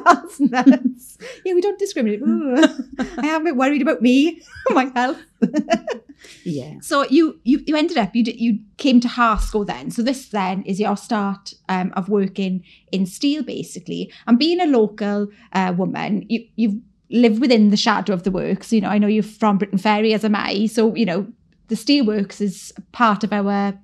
That's 0.06 0.40
nuts. 0.40 1.18
Yeah, 1.44 1.56
we 1.56 1.60
don't 1.60 1.78
discriminate. 1.78 2.22
I 2.24 3.28
am 3.28 3.42
a 3.42 3.44
bit 3.44 3.58
worried 3.58 3.82
about 3.82 4.02
me, 4.02 4.42
my 4.70 4.90
health. 4.96 5.18
yeah. 6.46 6.76
So 6.82 7.04
you 7.10 7.38
you 7.44 7.62
you 7.68 7.76
ended 7.76 7.98
up 7.98 8.16
you 8.16 8.24
you 8.28 8.60
came 8.78 9.02
to 9.02 9.10
Harsco 9.10 9.68
then. 9.68 9.92
So 9.92 10.02
this 10.04 10.30
then 10.30 10.64
is 10.64 10.80
your 10.80 10.96
start 10.96 11.54
um, 11.68 11.92
of 11.98 12.08
working 12.08 12.64
in 12.94 13.06
steel 13.06 13.44
basically, 13.44 14.10
and 14.26 14.40
being 14.40 14.62
a 14.62 14.68
local 14.68 15.28
uh, 15.52 15.74
woman. 15.78 16.26
You 16.30 16.48
you've 16.56 16.80
live 17.12 17.40
within 17.40 17.70
the 17.70 17.78
shadow 17.78 18.14
of 18.14 18.24
the 18.24 18.32
works. 18.32 18.72
You 18.72 18.82
know, 18.82 18.90
I 18.90 18.98
know 18.98 19.08
you're 19.08 19.24
from 19.24 19.58
Briton 19.58 19.78
Ferry, 19.78 20.14
as 20.14 20.24
am 20.24 20.36
I. 20.36 20.66
So, 20.68 20.96
you 20.96 21.06
know, 21.06 21.28
the 21.68 21.76
steelworks 21.76 22.42
is 22.42 22.74
part 22.92 23.24
of 23.24 23.32
our 23.34 23.78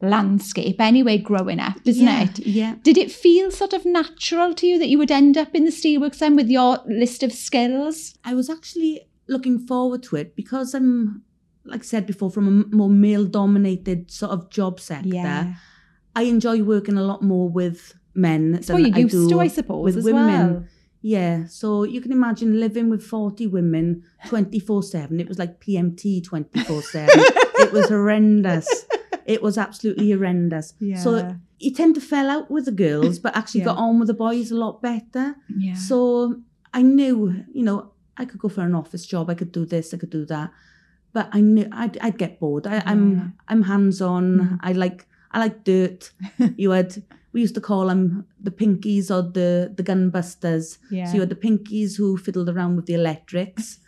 landscape 0.00 0.80
anyway 0.80 1.18
growing 1.18 1.58
up, 1.58 1.76
isn't 1.84 2.06
yeah, 2.06 2.22
it? 2.22 2.38
Yeah. 2.40 2.74
Did 2.82 2.96
it 2.96 3.10
feel 3.10 3.50
sort 3.50 3.72
of 3.72 3.84
natural 3.84 4.54
to 4.54 4.66
you 4.66 4.78
that 4.78 4.88
you 4.88 4.98
would 4.98 5.10
end 5.10 5.36
up 5.36 5.54
in 5.54 5.64
the 5.64 5.70
steelworks 5.70 6.18
then 6.18 6.36
with 6.36 6.48
your 6.48 6.78
list 6.86 7.22
of 7.22 7.32
skills? 7.32 8.16
I 8.24 8.34
was 8.34 8.48
actually 8.48 9.08
looking 9.26 9.58
forward 9.58 10.02
to 10.04 10.16
it 10.16 10.36
because 10.36 10.72
I'm, 10.72 11.22
like 11.64 11.80
I 11.80 11.84
said 11.84 12.06
before, 12.06 12.30
from 12.30 12.46
a 12.72 12.76
more 12.76 12.88
male 12.88 13.24
dominated 13.24 14.10
sort 14.10 14.32
of 14.32 14.50
job 14.50 14.78
sector. 14.80 15.08
Yeah. 15.08 15.54
I 16.14 16.22
enjoy 16.22 16.62
working 16.62 16.96
a 16.96 17.02
lot 17.02 17.22
more 17.22 17.48
with 17.48 17.94
men 18.14 18.52
than 18.52 18.74
what 18.74 18.82
you're 18.82 18.96
I 18.96 19.00
used 19.00 19.12
do 19.12 19.28
to, 19.30 19.40
I 19.40 19.48
suppose, 19.48 19.84
with 19.84 19.98
as 19.98 20.04
women. 20.04 20.26
well. 20.26 20.64
Yeah, 21.00 21.46
so 21.46 21.84
you 21.84 22.00
can 22.00 22.10
imagine 22.12 22.58
living 22.58 22.90
with 22.90 23.02
40 23.04 23.46
women 23.46 24.02
24 24.26 24.82
7. 24.82 25.20
It 25.20 25.28
was 25.28 25.38
like 25.38 25.60
PMT 25.60 26.24
24 26.24 26.82
7. 26.82 27.08
It 27.60 27.72
was 27.72 27.88
horrendous. 27.88 28.86
It 29.26 29.42
was 29.42 29.58
absolutely 29.58 30.10
horrendous. 30.12 30.74
So 31.02 31.34
you 31.58 31.72
tend 31.74 31.94
to 31.96 32.00
fell 32.00 32.30
out 32.30 32.50
with 32.50 32.64
the 32.66 32.72
girls, 32.72 33.18
but 33.18 33.36
actually 33.36 33.60
Yeah. 33.60 33.66
got 33.66 33.78
on 33.78 33.98
with 33.98 34.06
the 34.08 34.14
boys 34.14 34.50
a 34.52 34.56
lot 34.56 34.80
better. 34.82 35.34
yeah. 35.56 35.74
So 35.74 36.40
I 36.72 36.82
knew, 36.82 37.44
you 37.52 37.64
know, 37.64 37.92
I 38.16 38.24
could 38.24 38.38
go 38.40 38.48
for 38.48 38.62
an 38.62 38.74
office 38.74 39.04
job. 39.06 39.28
I 39.30 39.34
could 39.34 39.52
do 39.52 39.64
this. 39.66 39.92
I 39.92 39.96
could 39.96 40.10
do 40.10 40.24
that. 40.26 40.50
But 41.12 41.28
I 41.32 41.40
knew 41.40 41.66
I'd, 41.72 41.98
I'd 42.00 42.18
get 42.18 42.38
bored. 42.40 42.66
I, 42.66 42.74
Yeah. 42.76 42.82
I'm 42.86 43.34
I'm 43.48 43.62
hands 43.62 44.00
on. 44.00 44.24
Mhm. 44.38 44.58
I 44.62 44.72
like 44.72 45.06
I 45.32 45.38
like 45.40 45.64
dirt. 45.64 46.10
you 46.56 46.70
had 46.70 47.02
we 47.32 47.40
used 47.40 47.54
to 47.54 47.60
call 47.60 47.86
them 47.88 48.26
the 48.40 48.50
pinkies 48.50 49.10
or 49.10 49.22
the 49.22 49.72
the 49.74 49.82
gunbusters. 49.82 50.78
yeah. 50.90 51.06
So 51.06 51.14
you 51.14 51.20
had 51.20 51.30
the 51.30 51.36
pinkies 51.36 51.96
who 51.96 52.16
fiddled 52.16 52.48
around 52.48 52.76
with 52.76 52.86
the 52.86 52.94
electrics, 52.94 53.80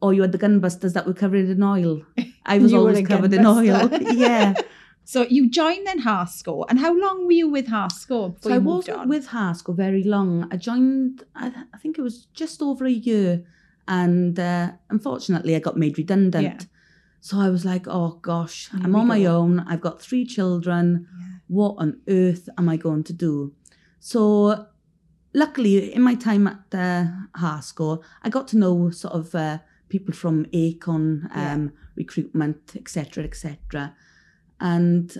or 0.00 0.14
you 0.14 0.22
had 0.22 0.32
the 0.32 0.38
gunbusters 0.38 0.92
that 0.94 1.06
were 1.06 1.14
covered 1.14 1.48
in 1.48 1.62
oil. 1.62 2.02
I 2.46 2.58
was 2.58 2.72
always 2.72 3.06
covered 3.06 3.32
in 3.32 3.46
oil. 3.46 3.88
yeah. 4.12 4.54
So 5.08 5.22
you 5.22 5.48
joined 5.48 5.86
then 5.86 6.02
Harsco, 6.02 6.66
and 6.68 6.78
how 6.78 6.92
long 6.94 7.24
were 7.24 7.32
you 7.32 7.48
with 7.48 7.68
before 7.68 8.34
So 8.42 8.52
I 8.52 8.58
wasn't 8.58 8.98
on? 8.98 9.08
with 9.08 9.28
Harsco 9.28 9.74
very 9.74 10.02
long. 10.02 10.46
I 10.52 10.58
joined, 10.58 11.24
I, 11.34 11.46
I 11.72 11.78
think 11.78 11.96
it 11.96 12.02
was 12.02 12.26
just 12.34 12.60
over 12.60 12.84
a 12.84 12.90
year. 12.90 13.42
And 13.86 14.38
uh, 14.38 14.72
unfortunately, 14.90 15.56
I 15.56 15.60
got 15.60 15.78
made 15.78 15.96
redundant. 15.96 16.44
Yeah. 16.44 16.66
So 17.22 17.40
I 17.40 17.48
was 17.48 17.64
like, 17.64 17.88
oh 17.88 18.18
gosh, 18.20 18.68
Here 18.70 18.80
I'm 18.84 18.94
on 18.94 19.06
my 19.06 19.24
own. 19.24 19.60
I've 19.60 19.80
got 19.80 20.02
three 20.02 20.26
children. 20.26 21.06
Yeah. 21.18 21.26
What 21.48 21.74
on 21.78 22.00
earth 22.08 22.48
am 22.56 22.68
I 22.68 22.76
going 22.76 23.04
to 23.04 23.12
do? 23.12 23.52
So 24.00 24.66
luckily, 25.34 25.92
in 25.92 26.02
my 26.02 26.14
time 26.14 26.46
at 26.46 26.60
uh, 26.72 27.06
Harsco, 27.38 28.02
I 28.22 28.28
got 28.28 28.48
to 28.48 28.58
know 28.58 28.90
sort 28.90 29.14
of 29.14 29.34
uh, 29.34 29.58
people 29.88 30.14
from 30.14 30.46
Acorn, 30.52 31.28
Yeah. 31.34 31.52
um, 31.54 31.72
recruitment, 31.96 32.76
etc., 32.76 33.24
etc. 33.24 33.94
And 34.60 35.16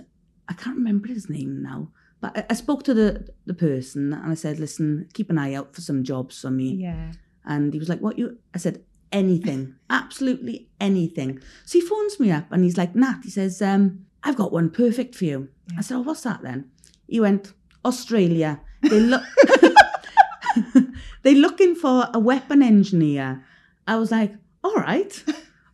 I 0.47 0.53
can't 0.53 0.77
remember 0.77 1.07
his 1.07 1.29
name 1.29 1.61
now. 1.61 1.89
But 2.21 2.37
I, 2.37 2.45
I 2.49 2.53
spoke 2.53 2.83
to 2.83 2.93
the 2.93 3.27
the 3.45 3.53
person 3.53 4.13
and 4.13 4.31
I 4.31 4.35
said, 4.35 4.59
"Listen, 4.59 5.07
keep 5.13 5.29
an 5.29 5.37
eye 5.37 5.53
out 5.53 5.73
for 5.73 5.81
some 5.81 6.03
jobs 6.03 6.39
for 6.41 6.51
me." 6.51 6.75
Yeah. 6.75 7.11
And 7.45 7.73
he 7.73 7.79
was 7.79 7.89
like, 7.89 8.01
"What 8.01 8.17
you?" 8.19 8.37
I 8.53 8.57
said, 8.57 8.83
"Anything, 9.11 9.75
absolutely 9.89 10.69
anything." 10.79 11.39
So 11.65 11.79
he 11.79 11.85
phones 11.85 12.19
me 12.19 12.31
up 12.31 12.51
and 12.51 12.63
he's 12.63 12.77
like, 12.77 12.93
"Nat," 12.95 13.19
he 13.23 13.29
says, 13.29 13.61
um, 13.61 14.05
"I've 14.23 14.35
got 14.35 14.51
one 14.51 14.69
perfect 14.69 15.15
for 15.15 15.25
you." 15.25 15.47
I 15.77 15.81
said, 15.81 15.95
"Oh, 15.97 16.01
what's 16.01 16.21
that 16.21 16.41
then?" 16.41 16.69
He 17.07 17.19
went, 17.19 17.53
"Australia. 17.85 18.61
They 18.81 18.99
look, 18.99 19.23
they're 21.23 21.33
looking 21.35 21.75
for 21.75 22.07
a 22.13 22.19
weapon 22.19 22.61
engineer." 22.63 23.43
I 23.87 23.95
was 23.97 24.11
like, 24.11 24.33
"All 24.63 24.75
right." 24.75 25.23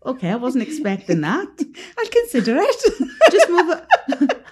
Okay, 0.06 0.30
I 0.30 0.36
wasn't 0.36 0.64
expecting 0.68 1.22
that. 1.22 1.48
I'll 1.98 2.08
consider 2.10 2.58
it. 2.60 2.82
Just 3.32 3.50
move 3.50 3.72
it. 4.20 4.46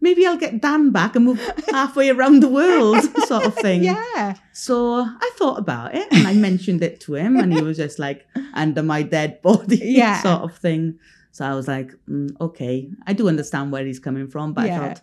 Maybe 0.00 0.26
I'll 0.26 0.36
get 0.36 0.60
Dan 0.60 0.90
back 0.90 1.14
and 1.16 1.24
move 1.24 1.40
halfway 1.70 2.10
around 2.10 2.40
the 2.40 2.48
world, 2.48 3.02
sort 3.26 3.46
of 3.46 3.54
thing. 3.54 3.84
yeah. 3.84 4.34
So 4.52 5.02
I 5.06 5.30
thought 5.38 5.58
about 5.60 5.94
it 5.94 6.06
and 6.10 6.26
I 6.26 6.34
mentioned 6.34 6.82
it 6.82 7.00
to 7.02 7.14
him, 7.14 7.36
and 7.36 7.52
he 7.52 7.62
was 7.62 7.76
just 7.76 7.98
like, 8.00 8.26
under 8.52 8.82
my 8.82 9.02
dead 9.02 9.40
body, 9.42 9.80
Yeah. 9.80 10.20
sort 10.22 10.42
of 10.42 10.58
thing. 10.58 10.98
So 11.36 11.44
I 11.44 11.54
was 11.54 11.68
like, 11.68 11.92
mm, 12.08 12.30
okay, 12.40 12.88
I 13.06 13.12
do 13.12 13.28
understand 13.28 13.70
where 13.72 13.84
he's 13.84 13.98
coming 13.98 14.26
from, 14.28 14.54
but 14.54 14.66
Yeah. 14.66 14.80
I 14.80 14.88
thought, 14.88 15.02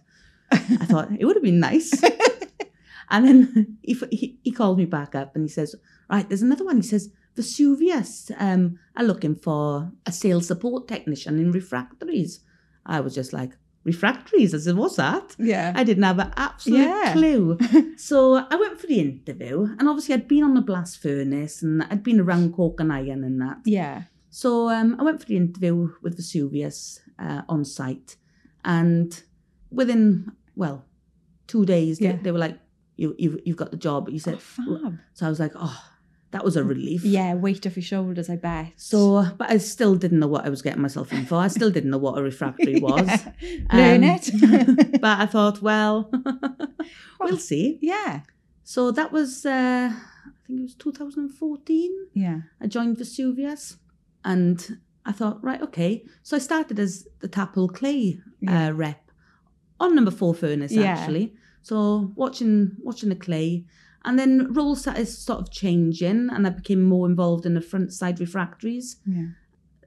I 0.81 0.85
thought 0.85 1.07
it 1.19 1.25
would 1.25 1.35
have 1.35 1.43
been 1.43 1.59
nice. 1.59 1.91
and 3.11 3.25
then 3.27 3.77
he, 3.83 3.93
he 4.11 4.37
he 4.43 4.51
called 4.51 4.77
me 4.79 4.85
back 4.85 5.13
up 5.13 5.35
and 5.35 5.43
he 5.43 5.49
says, 5.49 5.75
right, 6.09 6.27
there's 6.27 6.41
another 6.41 6.65
one. 6.65 6.77
He 6.77 6.81
says, 6.93 7.09
Vesuvius 7.35 8.31
um, 8.39 8.79
are 8.97 9.03
looking 9.03 9.35
for 9.35 9.91
a 10.07 10.11
sales 10.11 10.47
support 10.47 10.87
technician 10.87 11.37
in 11.39 11.51
refractories. 11.51 12.39
I 12.85 12.99
was 12.99 13.13
just 13.13 13.31
like, 13.33 13.51
refractories? 13.83 14.55
I 14.55 14.57
said, 14.59 14.75
what's 14.75 14.95
that? 14.95 15.35
Yeah. 15.37 15.73
I 15.75 15.83
didn't 15.83 16.03
have 16.03 16.19
an 16.19 16.33
absolute 16.35 16.79
Yeah. 16.79 17.13
clue. 17.13 17.57
so 17.97 18.35
I 18.49 18.55
went 18.55 18.79
for 18.79 18.87
the 18.87 18.99
interview, 18.99 19.67
and 19.77 19.87
obviously 19.87 20.15
I'd 20.15 20.27
been 20.27 20.43
on 20.43 20.53
the 20.55 20.61
blast 20.61 21.01
furnace 21.01 21.61
and 21.61 21.83
I'd 21.91 22.03
been 22.03 22.19
around 22.19 22.53
coke 22.55 22.79
and 22.79 22.91
iron 22.91 23.23
and 23.23 23.39
that. 23.41 23.57
yeah. 23.65 24.03
So 24.41 24.69
um, 24.69 24.95
I 24.99 25.03
went 25.03 25.19
for 25.21 25.27
the 25.27 25.37
interview 25.37 25.91
with 26.01 26.15
Vesuvius 26.17 27.01
uh, 27.19 27.43
on 27.47 27.63
site, 27.65 28.15
and 28.65 29.09
within 29.71 30.31
well 30.55 30.85
two 31.45 31.65
days, 31.65 31.99
they, 31.99 32.07
Yeah. 32.07 32.17
they 32.23 32.31
were 32.31 32.39
like, 32.47 32.57
"You, 32.97 33.13
you've, 33.19 33.37
you've 33.45 33.57
got 33.63 33.69
the 33.71 33.77
job." 33.77 34.09
You 34.09 34.17
said, 34.19 34.39
Oh, 34.59 34.79
fab. 34.83 34.97
so 35.13 35.25
I 35.27 35.29
was 35.29 35.39
like, 35.39 35.51
"Oh, 35.55 35.79
that 36.31 36.43
was 36.43 36.55
a 36.57 36.63
relief." 36.63 37.03
Yeah, 37.05 37.35
weight 37.35 37.67
off 37.67 37.75
your 37.77 37.83
shoulders, 37.83 38.27
I 38.27 38.37
bet. 38.37 38.71
So, 38.75 39.23
but 39.37 39.51
I 39.51 39.57
still 39.59 39.93
didn't 39.95 40.19
know 40.19 40.31
what 40.35 40.45
I 40.45 40.49
was 40.49 40.63
getting 40.63 40.81
myself 40.81 41.13
in 41.13 41.27
for. 41.27 41.35
I 41.35 41.47
still 41.47 41.69
didn't 41.69 41.91
know 41.91 41.99
what 41.99 42.17
a 42.17 42.23
refractory 42.23 42.79
was. 42.89 43.05
Yeah. 43.39 43.59
Learn 43.71 44.03
Um, 44.03 44.17
it. 44.17 45.01
but 45.05 45.19
I 45.19 45.27
thought, 45.27 45.61
well, 45.61 46.09
we'll 47.19 47.37
see. 47.37 47.77
yeah. 47.83 48.21
So 48.63 48.89
that 48.91 49.11
was, 49.11 49.45
uh, 49.45 49.91
I 49.93 50.31
think 50.47 50.59
it 50.59 50.63
was 50.63 50.75
2014. 50.75 51.91
Yeah. 52.13 52.39
I 52.61 52.65
joined 52.67 52.97
Vesuvius 52.97 53.77
and 54.25 54.77
I 55.05 55.11
thought, 55.11 55.43
right, 55.43 55.61
okay. 55.61 56.05
So 56.21 56.35
I 56.37 56.39
started 56.39 56.79
as 56.79 57.07
the 57.19 57.27
Taphole 57.29 57.73
Clay 57.73 58.19
Yeah. 58.41 58.67
uh, 58.67 58.71
rep 58.71 59.11
on 59.79 59.95
number 59.95 60.11
four 60.11 60.33
furnace, 60.33 60.71
Yeah. 60.71 60.83
actually. 60.83 61.33
So 61.61 62.11
watching 62.15 62.77
watching 62.81 63.09
the 63.09 63.15
clay. 63.15 63.65
And 64.05 64.19
then 64.19 64.53
roles 64.53 64.81
started 64.81 65.07
sort 65.07 65.39
of 65.39 65.49
changing 65.51 66.29
and 66.29 66.45
I 66.45 66.49
became 66.49 66.81
more 66.83 67.07
involved 67.07 67.45
in 67.45 67.53
the 67.53 67.61
front 67.61 67.93
side 67.93 68.19
refractories. 68.19 68.97
Yeah. 69.05 69.27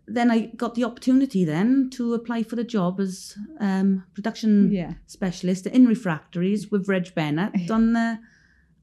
Then 0.09 0.31
I 0.31 0.47
got 0.57 0.75
the 0.75 0.85
opportunity 0.85 1.45
then 1.45 1.91
to 1.91 2.15
apply 2.15 2.43
for 2.45 2.57
the 2.57 2.65
job 2.65 2.99
as 3.01 3.37
um, 3.61 4.05
production 4.15 4.71
Yeah. 4.73 4.95
specialist 5.07 5.67
in 5.67 5.87
refractories 5.87 6.71
with 6.71 6.89
Reg 6.89 7.15
Bennett 7.15 7.71
on 7.71 7.93
the, 7.93 8.19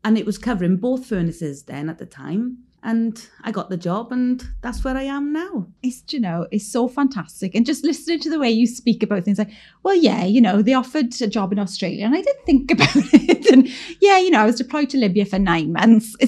and 0.04 0.18
it 0.18 0.26
was 0.26 0.38
covering 0.38 0.78
both 0.78 1.06
furnaces 1.06 1.64
then 1.64 1.90
at 1.90 1.98
the 1.98 2.06
time. 2.06 2.58
And 2.86 3.26
I 3.44 3.52
got 3.52 3.70
the 3.70 3.78
job, 3.78 4.12
and 4.12 4.46
that's 4.62 4.84
where 4.84 4.98
I 4.98 5.04
am 5.04 5.32
now. 5.32 5.68
It's, 5.82 6.04
you 6.12 6.20
know, 6.20 6.48
it's 6.52 6.70
so 6.70 6.90
fantastic. 6.90 7.56
And 7.56 7.66
just 7.66 7.86
listening 7.86 8.20
to 8.20 8.30
the 8.30 8.40
way 8.40 8.52
you 8.52 8.68
speak 8.68 9.02
about 9.02 9.24
things 9.24 9.38
like, 9.38 9.52
well, 9.84 9.96
yeah, 9.96 10.26
you 10.26 10.42
know, 10.42 10.62
they 10.62 10.74
offered 10.74 11.20
a 11.22 11.28
job 11.28 11.54
in 11.54 11.60
Australia 11.60 12.06
and 12.06 12.14
I 12.14 12.22
didn't 12.22 12.46
think 12.46 12.72
about 12.72 12.90
it. 12.96 13.46
And 13.52 13.70
yeah, 14.02 14.18
you 14.18 14.32
know, 14.32 14.42
I 14.42 14.46
was 14.46 14.58
deployed 14.58 14.90
to 14.90 14.98
Libya 14.98 15.26
for 15.26 15.40
nine 15.40 15.72
months. 15.72 16.16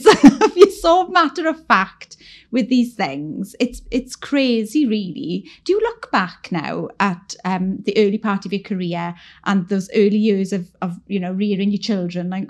It's 0.58 0.82
so 0.82 1.08
matter 1.10 1.48
of 1.48 1.66
fact 1.68 2.16
with 2.52 2.70
these 2.70 2.94
things. 2.96 3.56
It's 3.60 3.82
it's 3.92 4.16
crazy, 4.16 4.86
really. 4.86 5.50
Do 5.66 5.74
you 5.74 5.80
look 5.82 6.10
back 6.12 6.48
now 6.52 6.88
at 7.00 7.36
um, 7.44 7.80
the 7.84 7.98
early 7.98 8.18
part 8.18 8.46
of 8.46 8.54
your 8.54 8.62
career 8.62 9.14
and 9.44 9.68
those 9.68 9.90
early 9.94 10.18
years 10.18 10.54
of, 10.54 10.74
of, 10.82 11.00
you 11.08 11.20
know, 11.20 11.34
rearing 11.34 11.72
your 11.72 11.82
children, 11.82 12.30
like, 12.30 12.50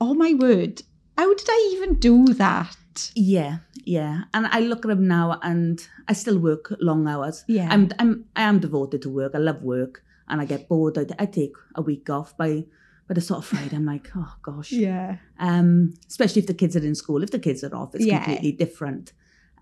oh 0.00 0.14
my 0.14 0.34
word, 0.34 0.82
how 1.16 1.32
did 1.32 1.46
I 1.48 1.76
even 1.76 1.94
do 1.94 2.34
that? 2.34 2.76
Yeah, 3.14 3.58
yeah. 3.84 4.22
And 4.34 4.46
I 4.46 4.60
look 4.60 4.84
at 4.84 4.88
them 4.88 5.06
now, 5.08 5.38
and 5.42 5.86
I 6.08 6.12
still 6.12 6.38
work 6.38 6.72
long 6.80 7.06
hours. 7.08 7.44
Yeah. 7.48 7.68
I'm, 7.70 7.90
I'm, 7.98 8.24
I 8.36 8.42
am 8.42 8.58
devoted 8.60 9.02
to 9.02 9.10
work. 9.10 9.32
I 9.34 9.38
love 9.38 9.62
work, 9.62 10.02
and 10.28 10.40
I 10.40 10.44
get 10.44 10.68
bored. 10.68 10.98
I, 10.98 11.06
I 11.18 11.26
take 11.26 11.52
a 11.74 11.82
week 11.82 12.08
off 12.10 12.36
by, 12.36 12.64
by 13.08 13.14
the 13.14 13.20
sort 13.20 13.38
of 13.38 13.44
Friday. 13.46 13.76
I'm 13.76 13.86
like, 13.86 14.08
oh 14.16 14.34
gosh. 14.42 14.72
yeah. 14.72 15.16
um, 15.38 15.94
especially 16.08 16.40
if 16.40 16.46
the 16.48 16.54
kids 16.54 16.76
are 16.76 16.84
in 16.84 16.94
school. 16.94 17.22
If 17.22 17.30
the 17.30 17.38
kids 17.38 17.62
are 17.64 17.74
off, 17.74 17.94
it's 17.94 18.04
Yeah. 18.06 18.24
completely 18.24 18.52
different. 18.52 19.12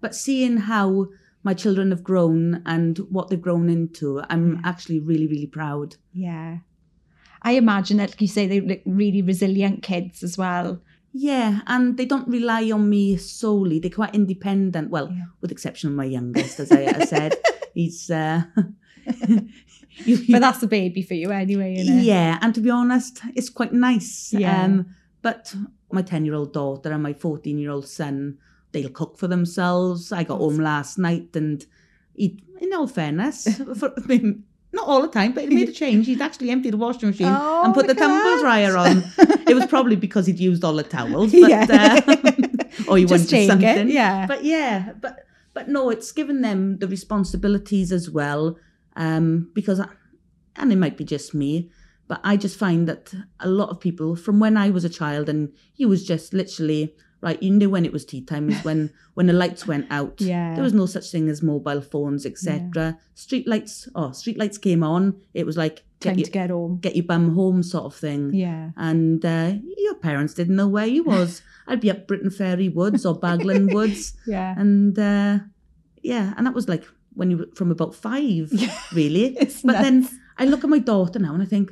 But 0.01 0.15
seeing 0.15 0.57
how 0.59 1.07
my 1.43 1.55
children 1.55 1.91
have 1.91 2.03
grown 2.03 2.63
and 2.67 2.99
what 3.11 3.29
they've 3.29 3.41
grown 3.41 3.69
into, 3.69 4.21
I'm 4.31 4.55
Yeah. 4.55 4.61
actually 4.65 5.01
really, 5.01 5.27
really 5.27 5.47
proud. 5.47 5.97
Yeah. 6.13 6.59
I 7.43 7.53
imagine 7.53 7.99
that, 7.99 8.11
like 8.11 8.21
you 8.23 8.29
say, 8.29 8.47
they're 8.47 8.63
like 8.63 8.83
really 8.87 9.21
resilient 9.21 9.83
kids 9.83 10.23
as 10.23 10.39
well. 10.39 10.81
Yeah, 11.17 11.61
and 11.69 11.97
they 11.97 12.07
don't 12.07 12.27
rely 12.27 12.71
on 12.73 12.91
me 12.91 13.17
solely. 13.19 13.79
They're 13.79 13.91
quite 13.91 14.15
independent. 14.17 14.91
Well, 14.91 15.09
Yeah. 15.13 15.27
with 15.41 15.53
exception 15.53 15.89
of 15.91 15.95
my 15.95 16.05
youngest, 16.07 16.59
as 16.59 16.73
I, 16.73 16.87
I 16.87 17.05
said, 17.05 17.37
he's. 17.75 18.11
Uh, 18.11 18.43
you- 19.27 19.49
you- 20.05 20.33
But 20.35 20.41
that's 20.41 20.63
a 20.63 20.67
baby 20.67 21.03
for 21.03 21.15
you 21.15 21.31
anyway, 21.31 21.77
isn't 21.77 21.99
it? 21.99 22.03
yeah, 22.05 22.39
and 22.43 22.53
to 22.55 22.61
be 22.61 22.71
honest, 22.71 23.21
it's 23.37 23.49
quite 23.49 23.73
nice. 23.73 24.33
Yeah. 24.33 24.65
Um, 24.65 24.87
but 25.23 25.55
my 25.93 26.03
ten-year-old 26.03 26.53
daughter 26.53 26.91
and 26.91 27.03
my 27.03 27.13
fourteen-year-old 27.13 27.87
son, 27.87 28.39
they'll 28.73 28.91
cook 28.91 29.17
for 29.17 29.29
themselves. 29.29 30.11
I 30.11 30.25
got 30.25 30.39
home 30.39 30.59
last 30.59 30.99
night 30.99 31.29
and 31.37 31.65
he, 32.17 32.43
in 32.61 32.75
all 32.75 32.89
fairness, 32.89 33.47
for, 33.79 33.91
not 34.75 34.87
all 34.89 35.01
the 35.03 35.09
time, 35.09 35.33
but 35.33 35.45
he 35.49 35.55
made 35.55 35.69
a 35.69 35.73
change. 35.83 36.07
He'd 36.07 36.21
actually 36.21 36.51
emptied 36.51 36.73
the 36.73 36.77
washing 36.77 37.09
machine 37.11 37.29
Oh, 37.29 37.63
and 37.65 37.73
put 37.75 37.87
the 37.87 37.95
tumble 37.95 38.41
dryer 38.41 38.77
on. 38.77 39.05
it 39.49 39.55
was 39.55 39.67
probably 39.67 39.97
because 39.97 40.27
he'd 40.27 40.39
used 40.41 40.63
all 40.65 40.75
the 40.75 40.83
towels, 40.83 41.33
but 41.41 41.49
Yeah. 41.51 42.01
uh, 42.07 42.17
or 42.89 42.99
he 42.99 43.05
Just 43.05 43.13
wanted 43.13 43.29
take 43.29 43.45
it, 43.45 43.49
something. 43.51 43.89
yeah. 43.91 44.27
But 44.27 44.45
yeah, 44.45 44.93
but 45.01 45.25
but 45.55 45.69
no, 45.69 45.91
it's 45.91 46.11
given 46.13 46.41
them 46.43 46.79
the 46.79 46.89
responsibilities 46.89 47.93
as 47.93 48.11
well. 48.11 48.59
Um, 48.97 49.51
because 49.55 49.81
I, 49.81 49.89
and 50.57 50.73
it 50.73 50.77
might 50.77 50.97
be 50.97 51.05
just 51.05 51.35
me, 51.35 51.71
but 52.09 52.21
I 52.25 52.37
just 52.37 52.59
find 52.59 52.87
that 52.89 53.13
a 53.41 53.49
lot 53.49 53.71
of 53.71 53.81
people 53.81 54.15
from 54.17 54.39
when 54.41 54.57
I 54.57 54.71
was 54.71 54.85
a 54.85 54.89
child 54.89 55.29
and 55.29 55.53
he 55.73 55.85
was 55.87 56.07
just 56.07 56.33
literally 56.35 56.95
right, 57.25 57.43
you 57.43 57.51
knew 57.51 57.71
when 57.71 57.85
it 57.85 57.93
was 57.93 58.05
tea 58.05 58.21
time 58.23 58.49
is 58.51 58.63
when 58.65 58.93
when 59.15 59.27
the 59.27 59.33
lights 59.33 59.67
went 59.67 59.87
out. 59.91 60.21
Yeah. 60.21 60.55
There 60.55 60.63
was 60.63 60.75
no 60.75 60.87
such 60.87 61.11
thing 61.11 61.29
as 61.29 61.43
mobile 61.43 61.81
phones, 61.81 62.25
etc. 62.27 62.99
Street 63.15 63.49
lights, 63.49 63.89
oh, 63.97 64.13
street 64.13 64.39
lights 64.39 64.59
came 64.59 64.83
on. 64.85 65.21
It 65.35 65.47
was 65.47 65.57
like 65.57 65.83
Time 66.01 66.17
get, 66.17 66.27
to 66.27 66.31
get 66.31 66.51
home. 66.51 66.79
get 66.83 66.95
your 66.97 67.07
bum 67.07 67.35
home 67.35 67.63
sort 67.63 67.87
of 67.87 67.95
thing 67.97 68.35
Yeah. 68.35 68.71
and 68.77 69.25
uh, 69.25 69.55
your 69.79 69.95
parents 69.95 70.35
didn't 70.35 70.57
know 70.57 70.69
where 70.69 70.87
you 70.87 71.03
was. 71.15 71.43
I'd 71.67 71.81
be 71.81 71.91
up 71.91 72.07
Briton 72.07 72.31
Ferry 72.31 72.69
Woods 72.69 73.07
or 73.07 73.19
Baglan 73.19 73.73
Woods, 73.73 74.13
Yeah. 74.27 74.55
and 74.59 74.99
uh, 74.99 75.39
yeah, 76.03 76.35
and 76.37 76.47
that 76.47 76.55
was 76.55 76.69
like 76.69 76.85
when 77.15 77.31
you 77.31 77.39
were 77.39 77.49
from 77.55 77.71
about 77.71 77.95
five, 77.95 78.53
really. 78.93 79.37
But 79.65 79.81
then. 79.83 80.07
I 80.37 80.47
look 80.47 80.65
at 80.65 80.69
my 80.69 80.81
daughter 80.81 81.21
now 81.21 81.33
and 81.33 81.41
I 81.41 81.47
think, 81.47 81.71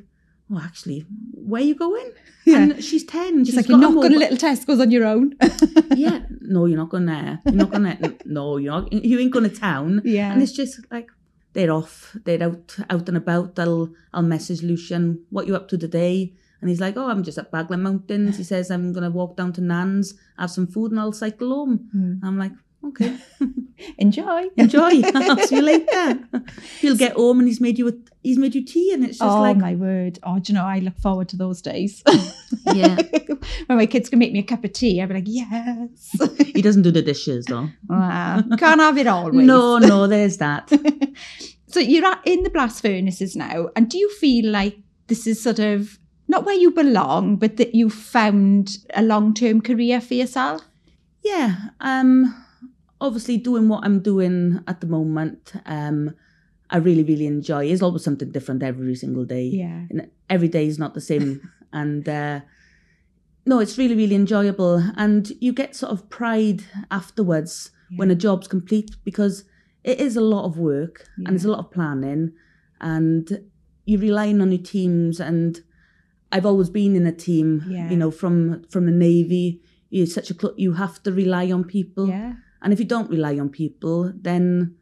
oh, 0.53 0.61
actually, 0.63 1.05
where 1.35 1.63
you 1.63 1.75
going? 1.75 2.13
Yeah. 2.45 2.57
And 2.57 2.83
she's 2.83 3.05
ten. 3.05 3.45
She's 3.45 3.55
she's 3.55 3.57
like, 3.57 3.69
you're 3.69 3.79
not 3.79 3.95
going 3.95 4.11
to 4.11 4.19
little 4.19 4.37
Tesco's 4.37 4.81
on 4.81 4.91
your 4.91 5.07
own. 5.07 5.37
yeah, 5.95 6.25
no, 6.41 6.67
you're 6.67 6.77
not 6.77 6.89
going 6.89 7.07
there. 7.07 7.39
You're 7.45 7.55
not 7.55 7.71
going 7.71 7.85
to. 7.97 8.17
No, 8.25 8.57
you're 8.57 8.73
not. 8.73 8.93
You 8.93 9.21
ain't 9.21 9.33
going 9.33 9.49
to 9.49 9.57
town. 9.57 10.03
Yeah. 10.05 10.33
And 10.33 10.43
it's 10.43 10.51
just 10.51 10.81
like 10.91 11.09
they're 11.53 11.71
off, 11.71 12.17
they're 12.25 12.43
out, 12.43 12.77
out 12.91 13.09
and 13.09 13.17
about. 13.17 13.57
I'll, 13.61 13.93
I'll 14.13 14.23
message 14.23 14.61
Lucian, 14.63 15.25
what 15.31 15.47
you 15.47 15.55
up 15.55 15.69
to 15.69 15.79
today? 15.79 16.35
And 16.61 16.69
he's 16.69 16.81
like, 16.81 16.97
oh, 16.97 17.09
I'm 17.09 17.23
just 17.23 17.39
at 17.39 17.53
Baglan 17.53 17.81
Mountains. 17.81 18.39
He 18.39 18.43
says 18.43 18.71
I'm 18.73 18.93
gonna 18.93 19.11
walk 19.11 19.37
down 19.37 19.53
to 19.53 19.61
Nan's, 19.61 20.15
have 20.37 20.51
some 20.51 20.67
food, 20.67 20.91
and 20.91 20.99
I'll 20.99 21.13
cycle 21.13 21.51
home. 21.51 21.89
Hmm. 21.93 22.27
I'm 22.27 22.39
like, 22.39 22.53
okay, 22.85 23.17
Enjoy. 23.99 24.49
enjoy. 24.57 25.03
I'll 25.15 25.37
see 25.39 25.57
you 25.57 25.63
later. 25.63 26.21
He'll 26.81 26.97
get 26.97 27.13
home 27.15 27.41
and 27.41 27.49
he's 27.49 27.61
made 27.61 27.79
you 27.79 27.89
a, 27.89 27.93
he's 28.23 28.39
made 28.39 28.55
you 28.55 28.65
tea, 28.65 28.93
and 28.93 29.05
it's 29.05 29.19
just 29.19 29.31
oh 29.31 29.41
like, 29.41 29.57
my 29.57 29.75
word! 29.75 30.19
Oh, 30.23 30.39
do 30.39 30.53
you 30.53 30.59
know? 30.59 30.65
I 30.65 30.79
look 30.79 30.99
forward 30.99 31.29
to 31.31 31.37
those 31.37 31.61
days. 31.63 32.03
yeah. 32.67 32.97
when 33.67 33.79
my 33.79 33.87
kids 33.87 34.09
can 34.09 34.19
make 34.19 34.33
me 34.33 34.39
a 34.41 34.45
cup 34.45 34.65
of 34.65 34.73
tea, 34.73 35.01
I'll 35.01 35.09
be 35.09 35.15
like, 35.15 35.25
yes. 35.27 36.17
He 36.55 36.63
doesn't 36.63 36.83
do 36.83 36.91
the 36.91 37.03
dishes 37.03 37.47
though. 37.47 37.69
wow, 37.89 38.43
can't 38.59 38.81
have 38.81 38.99
it 38.99 39.07
always. 39.07 39.47
No, 39.47 39.79
no, 39.79 40.07
there's 40.07 40.39
that. 40.39 40.71
So 41.73 41.81
you're 41.81 42.05
at, 42.05 42.21
in 42.27 42.43
the 42.43 42.51
blast 42.51 42.83
furnaces 42.83 43.35
now, 43.35 43.71
and 43.75 43.89
do 43.89 43.97
you 43.97 44.11
feel 44.17 44.51
like 44.51 44.77
this 45.07 45.27
is 45.27 45.43
sort 45.43 45.59
of 45.59 45.99
not 46.29 46.45
where 46.45 46.55
you 46.55 46.71
belong, 46.71 47.37
but 47.37 47.57
that 47.57 47.75
you 47.75 47.89
found 47.89 48.77
a 48.95 49.03
long-term 49.03 49.63
career 49.63 50.01
for 50.01 50.15
yourself? 50.15 50.63
Yeah. 51.23 51.57
Um 51.81 52.42
obviously 53.03 53.37
doing 53.37 53.69
what 53.69 53.85
I'm 53.85 54.01
doing 54.01 54.61
at 54.67 54.81
the 54.81 54.87
moment, 54.87 55.53
um, 55.67 56.15
I 56.71 56.79
really, 56.79 57.03
really 57.05 57.27
enjoy. 57.27 57.67
It's 57.67 57.83
always 57.83 58.05
something 58.05 58.31
different 58.31 58.63
every 58.63 58.95
single 58.95 59.25
day. 59.27 59.45
Yeah. 59.47 59.85
And 59.91 60.11
every 60.31 60.49
day 60.49 60.67
is 60.67 60.79
not 60.79 60.95
the 60.95 61.01
same. 61.03 61.29
and 61.73 62.09
uh 62.09 62.41
no, 63.45 63.59
it's 63.59 63.77
really, 63.77 63.97
really 63.97 64.15
enjoyable. 64.15 64.77
And 64.97 65.33
you 65.41 65.53
get 65.53 65.75
sort 65.75 65.91
of 65.93 66.09
pride 66.11 66.63
afterwards 66.93 67.71
when 67.97 68.11
a 68.11 68.15
job's 68.15 68.47
complete 68.49 68.91
because 69.05 69.45
it 69.85 69.99
is 70.01 70.17
a 70.17 70.21
lot 70.21 70.45
of 70.47 70.57
work 70.59 71.09
and 71.17 71.27
there's 71.27 71.45
a 71.45 71.51
lot 71.51 71.59
of 71.59 71.71
planning 71.73 72.33
and 72.81 73.43
you're 73.85 74.01
relying 74.01 74.41
on 74.41 74.53
your 74.53 74.63
teams 74.63 75.19
and 75.21 75.61
I've 76.31 76.47
always 76.47 76.71
been 76.71 76.95
in 76.97 77.07
a 77.07 77.13
team, 77.13 77.65
Yeah. 77.69 77.91
you 77.91 77.97
know, 77.97 78.11
from 78.11 78.63
from 78.71 78.87
the 78.87 78.93
Navy. 78.93 79.61
You're 79.91 80.07
such 80.19 80.31
a 80.31 80.35
cl- 80.41 80.55
you 80.57 80.73
have 80.75 81.03
to 81.03 81.13
rely 81.13 81.51
on 81.51 81.65
people. 81.65 82.09
Yeah. 82.09 82.35
And 82.63 82.73
if 82.73 82.79
you 82.79 82.85
don't 82.85 83.11
rely 83.11 83.39
on 83.39 83.49
people, 83.49 84.13
then 84.15 84.77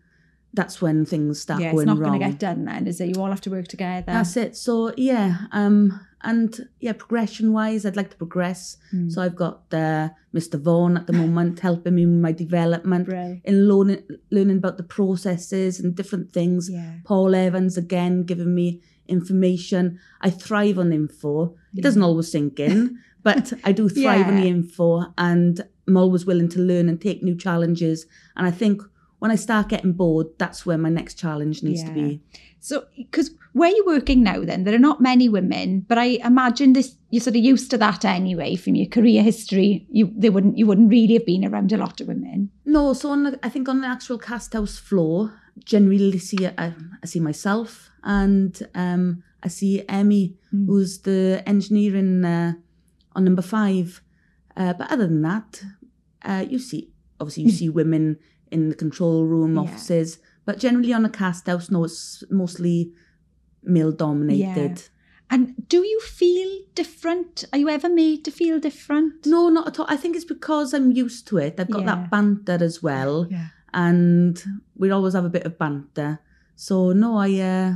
that's 0.52 0.82
when 0.82 1.04
things 1.04 1.40
start 1.40 1.60
Yeah, 1.60 1.72
it's 1.72 1.84
not 1.84 1.98
going 1.98 2.18
to 2.18 2.26
get 2.26 2.38
done 2.38 2.64
then, 2.64 2.86
is 2.86 3.00
it? 3.00 3.14
You 3.14 3.22
all 3.22 3.30
have 3.30 3.40
to 3.42 3.50
work 3.50 3.68
together. 3.68 4.04
That's 4.06 4.36
it. 4.36 4.56
So 4.56 4.92
yeah, 4.96 5.46
um, 5.52 6.00
and 6.22 6.68
yeah, 6.80 6.92
progression 6.92 7.52
wise, 7.52 7.86
I'd 7.86 7.96
like 7.96 8.10
to 8.10 8.16
progress. 8.16 8.76
Mm. 8.92 9.12
So 9.12 9.22
I've 9.22 9.36
got 9.36 9.62
uh, 9.72 10.10
Mr. 10.34 10.60
Vaughan 10.60 10.96
at 10.96 11.06
the 11.06 11.12
moment 11.22 11.60
helping 11.60 11.94
me 11.94 12.06
with 12.06 12.16
my 12.16 12.32
development 12.32 13.08
in 13.44 13.68
learning 13.68 14.02
learning 14.30 14.58
about 14.58 14.76
the 14.76 14.82
processes 14.82 15.78
and 15.78 15.94
different 15.94 16.32
things. 16.32 16.68
Yeah. 16.70 16.96
Paul 17.04 17.34
Evans 17.34 17.76
again 17.76 18.24
giving 18.24 18.54
me 18.54 18.82
information. 19.06 20.00
I 20.20 20.30
thrive 20.30 20.78
on 20.78 20.92
info. 20.92 21.56
It 21.76 21.82
doesn't 21.82 22.02
always 22.02 22.30
sink 22.30 22.58
in, 22.58 22.98
but 23.22 23.52
I 23.64 23.72
do 23.72 23.88
thrive 23.88 24.26
on 24.26 24.36
the 24.36 24.48
info 24.48 25.12
and 25.16 25.64
I'm 25.90 25.96
always 25.96 26.24
willing 26.24 26.48
to 26.50 26.60
learn 26.60 26.88
and 26.88 27.00
take 27.00 27.22
new 27.22 27.34
challenges. 27.36 28.06
And 28.36 28.46
I 28.46 28.50
think 28.52 28.82
when 29.18 29.30
I 29.30 29.36
start 29.36 29.68
getting 29.68 29.92
bored, 29.92 30.28
that's 30.38 30.64
where 30.64 30.78
my 30.78 30.88
next 30.88 31.14
challenge 31.18 31.62
needs 31.62 31.82
to 31.84 31.90
be. 31.92 32.20
So, 32.60 32.84
because 32.96 33.32
where 33.52 33.70
you're 33.74 33.86
working 33.86 34.22
now, 34.22 34.44
then 34.44 34.64
there 34.64 34.74
are 34.74 34.78
not 34.78 35.00
many 35.00 35.28
women, 35.28 35.80
but 35.88 35.98
I 35.98 36.18
imagine 36.24 36.72
this 36.72 36.96
you're 37.10 37.20
sort 37.20 37.36
of 37.36 37.42
used 37.42 37.70
to 37.72 37.78
that 37.78 38.04
anyway 38.04 38.54
from 38.56 38.76
your 38.76 38.86
career 38.86 39.22
history. 39.22 39.86
You 39.90 40.12
they 40.16 40.30
wouldn't 40.30 40.56
you 40.56 40.66
wouldn't 40.66 40.90
really 40.90 41.14
have 41.14 41.26
been 41.26 41.44
around 41.44 41.72
a 41.72 41.76
lot 41.76 42.00
of 42.00 42.06
women. 42.08 42.50
No, 42.64 42.92
so 42.92 43.10
on 43.10 43.24
the, 43.24 43.38
I 43.42 43.48
think 43.48 43.68
on 43.68 43.80
the 43.80 43.88
actual 43.88 44.18
cast 44.18 44.52
house 44.52 44.78
floor, 44.78 45.32
generally 45.64 46.18
see 46.18 46.46
I, 46.46 46.72
I 47.02 47.06
see 47.06 47.20
myself 47.20 47.90
and 48.04 48.52
um, 48.74 49.22
I 49.42 49.48
see 49.48 49.82
Emmy, 49.88 50.36
Mm. 50.54 50.66
who's 50.66 50.98
the 50.98 51.42
engineer 51.46 51.96
in 51.96 52.24
uh, 52.24 52.52
on 53.16 53.24
number 53.24 53.42
five. 53.42 54.00
Uh, 54.56 54.72
but 54.72 54.90
other 54.90 55.06
than 55.06 55.22
that, 55.22 55.62
uh, 56.24 56.44
you 56.48 56.58
see 56.58 56.92
obviously 57.20 57.44
you 57.44 57.50
see 57.50 57.68
women 57.68 58.18
in 58.50 58.68
the 58.70 58.74
control 58.74 59.24
room 59.26 59.54
Yeah. 59.54 59.60
offices, 59.62 60.18
but 60.46 60.58
generally 60.58 60.92
on 60.92 61.04
a 61.04 61.10
cast 61.10 61.46
house, 61.46 61.70
no, 61.70 61.84
it's 61.84 62.24
mostly 62.30 62.92
male 63.62 63.92
dominated. 63.92 64.82
And 65.32 65.54
do 65.68 65.78
you 65.84 66.00
feel 66.00 66.50
different? 66.74 67.44
Are 67.52 67.58
you 67.58 67.68
ever 67.68 67.88
made 67.88 68.24
to 68.24 68.30
feel 68.32 68.58
different? 68.58 69.26
No, 69.26 69.48
not 69.48 69.68
at 69.68 69.78
all. 69.78 69.86
I 69.88 69.96
think 69.96 70.16
it's 70.16 70.24
because 70.24 70.74
I'm 70.74 70.90
used 70.90 71.28
to 71.28 71.38
it. 71.38 71.60
I've 71.60 71.70
got 71.70 71.82
Yeah. 71.82 71.94
that 71.94 72.10
banter 72.10 72.58
as 72.64 72.82
well. 72.82 73.26
Yeah. 73.30 73.48
and 73.72 74.42
we 74.74 74.90
always 74.90 75.14
have 75.14 75.24
a 75.24 75.28
bit 75.30 75.44
of 75.46 75.56
banter. 75.56 76.18
So 76.56 76.90
no, 76.90 77.16
I 77.18 77.30
uh, 77.38 77.74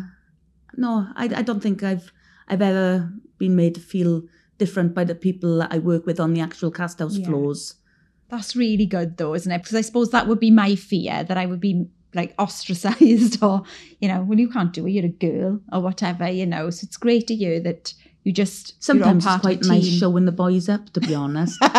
no, 0.77 1.07
I, 1.15 1.25
I 1.27 1.43
don't 1.43 1.61
think 1.63 1.85
I've 1.85 2.11
I've 2.49 2.63
ever 2.63 3.13
been 3.39 3.55
made 3.55 3.77
to 3.77 3.81
feel 3.81 4.23
different 4.59 4.93
by 4.93 5.05
the 5.05 5.15
people 5.15 5.59
that 5.59 5.73
I 5.73 5.79
work 5.79 6.05
with 6.05 6.19
on 6.19 6.35
the 6.35 6.41
actual 6.41 6.73
cast 6.73 6.99
house 6.99 7.17
Yeah. 7.17 7.27
floors. 7.29 7.75
That's 8.29 8.57
really 8.57 8.87
good 8.87 9.17
though, 9.17 9.35
isn't 9.35 9.51
it? 9.51 9.59
Because 9.59 9.77
I 9.77 9.81
suppose 9.83 10.11
that 10.11 10.27
would 10.27 10.41
be 10.41 10.51
my 10.51 10.75
fear 10.75 11.25
that 11.25 11.37
I 11.37 11.47
would 11.47 11.61
be 11.61 11.87
like 12.15 12.35
ostracized 12.39 13.43
or, 13.43 13.63
you 14.01 14.09
know, 14.09 14.23
well, 14.23 14.39
you 14.39 14.49
can't 14.49 14.73
do 14.73 14.87
it, 14.87 14.91
you're 14.93 15.05
a 15.05 15.09
girl 15.09 15.61
or 15.73 15.81
whatever, 15.81 16.29
you 16.29 16.47
know. 16.47 16.71
So 16.71 16.85
it's 16.85 16.97
great 16.97 17.27
to 17.29 17.35
hear 17.35 17.61
that 17.61 17.93
you 18.23 18.33
just 18.33 18.83
Sometimes 18.83 19.27
it's 19.27 19.41
quite 19.41 19.63
nice 19.65 19.87
showing 19.87 20.25
the 20.25 20.33
boys 20.33 20.69
up, 20.69 20.91
to 20.95 21.01
be 21.01 21.15
honest. 21.15 21.59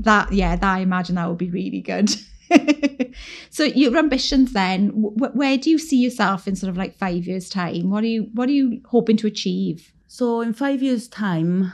that 0.00 0.32
yeah 0.32 0.56
that 0.56 0.74
i 0.74 0.80
imagine 0.80 1.14
that 1.14 1.28
would 1.28 1.38
be 1.38 1.50
really 1.50 1.80
good 1.80 2.12
so 3.50 3.62
your 3.62 3.96
ambitions 3.96 4.52
then 4.52 4.88
wh- 4.88 5.36
where 5.36 5.56
do 5.56 5.70
you 5.70 5.78
see 5.78 5.98
yourself 5.98 6.48
in 6.48 6.56
sort 6.56 6.68
of 6.68 6.76
like 6.76 6.96
five 6.98 7.28
years 7.28 7.48
time 7.48 7.90
what 7.90 8.02
are 8.02 8.08
you 8.08 8.28
what 8.34 8.48
are 8.48 8.52
you 8.52 8.80
hoping 8.86 9.16
to 9.16 9.28
achieve 9.28 9.94
so 10.14 10.42
in 10.42 10.52
five 10.52 10.80
years' 10.80 11.08
time, 11.08 11.72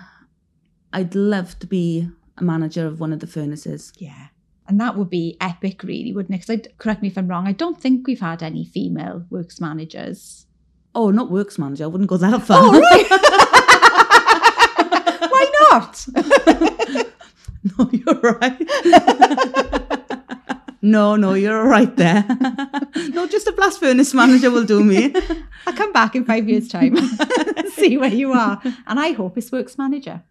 I'd 0.95 1.15
love 1.15 1.59
to 1.59 1.67
be 1.67 2.09
a 2.41 2.45
manager 2.45 2.87
of 2.87 3.01
one 3.01 3.13
of 3.13 3.21
the 3.21 3.27
furnaces. 3.27 3.93
yeah 3.99 4.29
and 4.69 4.81
that 4.81 4.97
would 4.97 5.11
be 5.11 5.37
epic 5.41 5.83
really 5.83 6.13
wouldn't 6.13 6.35
it 6.35 6.47
'Cause 6.47 6.57
I, 6.57 6.63
correct 6.79 7.03
me 7.03 7.09
if 7.09 7.19
i'm 7.19 7.27
wrong 7.29 7.47
i 7.49 7.53
don't 7.53 7.81
think 7.81 8.07
we've 8.07 8.21
had 8.21 8.43
any 8.43 8.65
female 8.65 9.25
works 9.31 9.61
managers 9.61 10.47
Oh, 10.93 11.13
not 11.13 11.31
works 11.31 11.57
manager. 11.57 11.85
I 11.85 11.87
wouldn't 11.87 12.11
go 12.11 12.17
that 12.17 12.43
far. 12.43 12.59
oh 12.65 12.81
right 12.81 13.11
why 15.31 15.47
not 15.71 16.05
No, 17.63 17.91
you're 17.93 18.21
right. 18.41 18.59
no, 20.83 21.15
no, 21.17 21.35
you're 21.35 21.63
right 21.65 21.95
there. 21.97 22.25
no, 23.13 23.27
just 23.29 23.47
a 23.47 23.53
blast 23.53 23.79
furnace 23.81 24.15
manager 24.15 24.51
will 24.51 24.65
do 24.65 24.83
me. 24.83 25.15
i'll 25.67 25.75
come 25.75 25.93
back 25.93 26.17
in 26.17 26.25
five 26.25 26.49
years 26.49 26.67
time 26.69 26.97
see 27.75 27.97
where 27.99 28.09
you 28.23 28.33
are 28.33 28.61
and 28.87 28.99
i 28.99 29.13
hope 29.13 29.37
it's 29.39 29.53
works 29.53 29.77
manager 29.79 30.23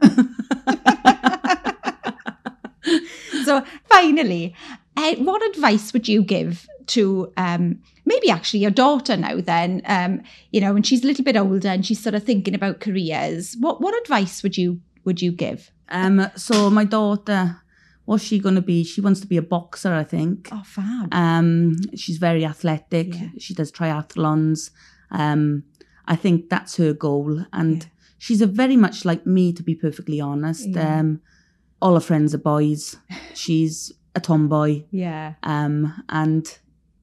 so 3.50 3.64
finally 3.96 4.46
uh, 4.98 5.16
what 5.28 5.42
advice 5.52 5.92
would 5.94 6.08
you 6.08 6.22
give 6.36 6.68
to 6.96 7.32
um, 7.38 7.64
maybe 8.12 8.30
actually 8.36 8.60
your 8.66 8.72
daughter 8.84 9.16
now 9.18 9.36
then 9.54 9.82
um, 9.86 10.22
you 10.52 10.60
know 10.62 10.74
when 10.74 10.84
she's 10.84 11.04
a 11.04 11.08
little 11.08 11.24
bit 11.30 11.38
older 11.38 11.70
and 11.76 11.86
she's 11.86 12.02
sort 12.08 12.16
of 12.16 12.24
thinking 12.24 12.56
about 12.60 12.80
careers 12.86 13.56
what 13.66 13.82
what 13.84 13.94
advice 14.04 14.42
would 14.44 14.58
you 14.62 14.80
would 15.06 15.22
you 15.26 15.32
give 15.46 15.62
Um, 16.02 16.18
so 16.36 16.70
my 16.80 16.86
daughter, 16.86 17.42
what's 18.06 18.24
she 18.30 18.38
going 18.46 18.58
to 18.62 18.62
be? 18.74 18.84
She 18.84 19.02
wants 19.06 19.20
to 19.22 19.28
be 19.34 19.38
a 19.38 19.48
boxer, 19.56 19.92
I 20.02 20.04
think. 20.16 20.50
Oh, 20.52 20.62
fab. 20.76 21.08
Um, 21.12 21.76
she's 22.02 22.20
very 22.30 22.44
athletic. 22.46 23.08
Yeah. 23.16 23.30
She 23.44 23.54
does 23.60 23.72
triathlons. 23.72 24.70
Um, 25.22 25.64
I 26.14 26.16
think 26.24 26.50
that's 26.54 26.78
her 26.82 26.94
goal, 27.08 27.32
and 27.52 27.78
Yeah. 27.84 27.90
she's 28.26 28.42
a 28.48 28.50
very 28.62 28.78
much 28.86 28.98
like 29.10 29.24
me, 29.26 29.46
to 29.58 29.64
be 29.70 29.76
perfectly 29.86 30.20
honest. 30.22 30.68
Yeah. 30.70 31.00
Um, 31.00 31.10
all 31.82 31.94
her 31.94 32.00
friends 32.00 32.34
are 32.34 32.40
boys. 32.40 32.98
She's 33.34 33.92
a 34.16 34.20
tomboy, 34.20 34.84
yeah. 34.92 35.36
um, 35.44 36.04
and 36.10 36.58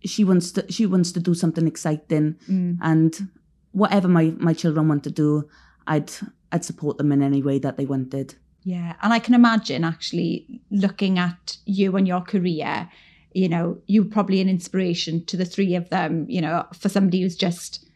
she 0.04 0.24
wants 0.24 0.52
to 0.52 0.70
she 0.70 0.86
wants 0.86 1.12
to 1.12 1.20
do 1.20 1.34
something 1.34 1.66
exciting. 1.66 2.36
Mm. 2.48 2.78
And 2.82 3.28
whatever 3.72 4.08
my 4.08 4.34
my 4.38 4.52
children 4.52 4.88
want 4.88 5.04
to 5.04 5.10
do, 5.10 5.48
I'd 5.86 6.10
I'd 6.52 6.64
support 6.64 6.98
them 6.98 7.12
in 7.12 7.22
any 7.22 7.42
way 7.42 7.58
that 7.58 7.76
they 7.76 7.86
wanted. 7.86 8.34
Yeah. 8.62 8.94
And 9.00 9.12
I 9.12 9.20
can 9.20 9.34
imagine 9.34 9.84
actually 9.84 10.60
looking 10.70 11.20
at 11.20 11.56
you 11.66 11.96
and 11.96 12.06
your 12.08 12.20
career, 12.20 12.90
you 13.32 13.48
know, 13.48 13.78
you're 13.86 14.04
probably 14.04 14.40
an 14.40 14.48
inspiration 14.48 15.24
to 15.26 15.36
the 15.36 15.44
three 15.44 15.76
of 15.76 15.88
them, 15.90 16.26
you 16.28 16.40
know, 16.40 16.66
for 16.74 16.88
somebody 16.88 17.22
who's 17.22 17.36
just 17.36 17.86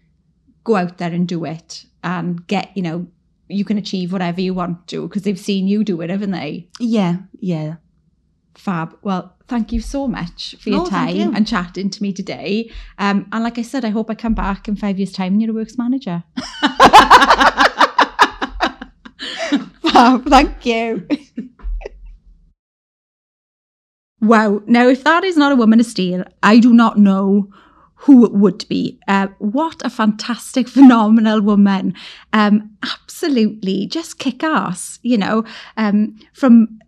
go 0.63 0.77
out 0.77 0.99
there 0.99 1.13
and 1.13 1.27
do 1.27 1.45
it 1.45 1.87
and 2.05 2.47
get, 2.47 2.71
you 2.77 2.83
know, 2.83 3.09
you 3.51 3.65
can 3.65 3.79
achieve 3.79 4.13
whatever 4.13 4.41
you 4.41 4.55
want 4.55 4.87
to 4.89 5.09
because 5.09 5.23
they've 5.23 5.39
seen 5.39 5.69
you 5.69 5.85
do 5.85 6.01
it, 6.01 6.11
haven't 6.11 6.31
they? 6.31 6.69
Yeah, 6.79 7.19
yeah. 7.39 7.77
Fab. 8.55 8.97
Well, 9.03 9.37
thank 9.49 9.73
you 9.73 9.81
so 9.81 10.07
much 10.07 10.55
for 10.61 10.71
your 10.71 10.87
thank 10.87 10.91
time 10.91 11.17
you. 11.17 11.33
and 11.35 11.47
chatting 11.47 11.91
to 11.91 12.03
me 12.03 12.13
today. 12.13 12.71
Um, 12.99 13.27
and 13.33 13.43
like 13.45 13.59
I 13.59 13.63
said, 13.63 13.85
I 13.85 13.91
hope 13.91 14.11
I 14.11 14.15
come 14.15 14.35
back 14.35 14.69
in 14.69 14.77
five 14.77 14.99
years' 14.99 15.13
time 15.13 15.33
and 15.35 15.43
you're 15.43 15.51
a 15.51 15.55
works 15.55 15.79
manager. 15.79 16.25
Fab. 19.93 20.25
Thank 20.27 20.67
you. 20.67 21.07
wow. 24.21 24.63
Now, 24.67 24.89
if 24.89 25.05
that 25.05 25.25
is 25.25 25.37
not 25.37 25.53
a 25.53 25.57
woman 25.57 25.81
of 25.81 25.87
steel, 25.87 26.25
I 26.43 26.59
do 26.59 26.73
not 26.73 26.99
know 26.99 27.49
who 28.01 28.25
it 28.25 28.33
would 28.33 28.67
be. 28.69 28.99
Uh, 29.09 29.29
what 29.39 29.85
a 29.85 29.91
fantastic, 29.91 30.69
phenomenal 30.77 31.41
woman. 31.43 31.95
Um, 32.33 32.71
absolutely, 32.83 33.87
just 33.87 34.19
kick 34.19 34.43
ass, 34.43 34.99
you 35.03 35.19
know, 35.19 35.45
um, 35.77 36.19
from 36.33 36.81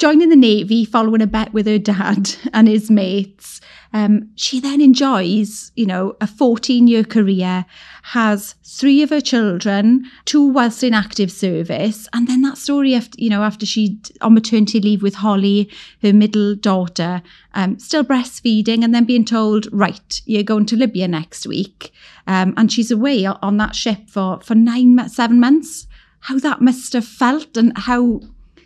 joining 0.00 0.30
the 0.30 0.36
Navy, 0.36 0.86
following 0.86 1.20
a 1.20 1.26
bet 1.26 1.52
with 1.52 1.66
her 1.66 1.78
dad 1.78 2.30
and 2.54 2.66
his 2.66 2.90
mates. 2.90 3.60
Um, 3.92 4.30
she 4.34 4.58
then 4.58 4.80
enjoys, 4.80 5.72
you 5.76 5.84
know, 5.84 6.16
a 6.22 6.26
14 6.26 6.88
year 6.88 7.04
career, 7.04 7.66
has 8.04 8.54
three 8.64 9.02
of 9.02 9.10
her 9.10 9.20
children, 9.20 10.06
two 10.24 10.42
whilst 10.42 10.82
in 10.82 10.94
active 10.94 11.30
service. 11.30 12.08
And 12.14 12.26
then 12.26 12.40
that 12.42 12.56
story, 12.56 12.94
after, 12.94 13.20
you 13.20 13.28
know, 13.28 13.42
after 13.42 13.66
she 13.66 14.00
on 14.22 14.32
maternity 14.32 14.80
leave 14.80 15.02
with 15.02 15.16
Holly, 15.16 15.68
her 16.00 16.14
middle 16.14 16.54
daughter, 16.54 17.20
um, 17.52 17.78
still 17.78 18.04
breastfeeding, 18.04 18.82
and 18.82 18.94
then 18.94 19.04
being 19.04 19.26
told, 19.26 19.68
right, 19.70 20.22
you're 20.24 20.42
going 20.44 20.64
to 20.66 20.76
Libya 20.76 21.08
next 21.08 21.46
week. 21.46 21.92
Um, 22.26 22.54
and 22.56 22.72
she's 22.72 22.90
away 22.90 23.26
on 23.26 23.58
that 23.58 23.74
ship 23.74 24.08
for, 24.08 24.40
for 24.40 24.54
nine, 24.54 25.10
seven 25.10 25.38
months. 25.40 25.86
How 26.20 26.38
that 26.38 26.62
must 26.62 26.94
have 26.94 27.06
felt 27.06 27.56
and 27.58 27.76
how 27.76 28.20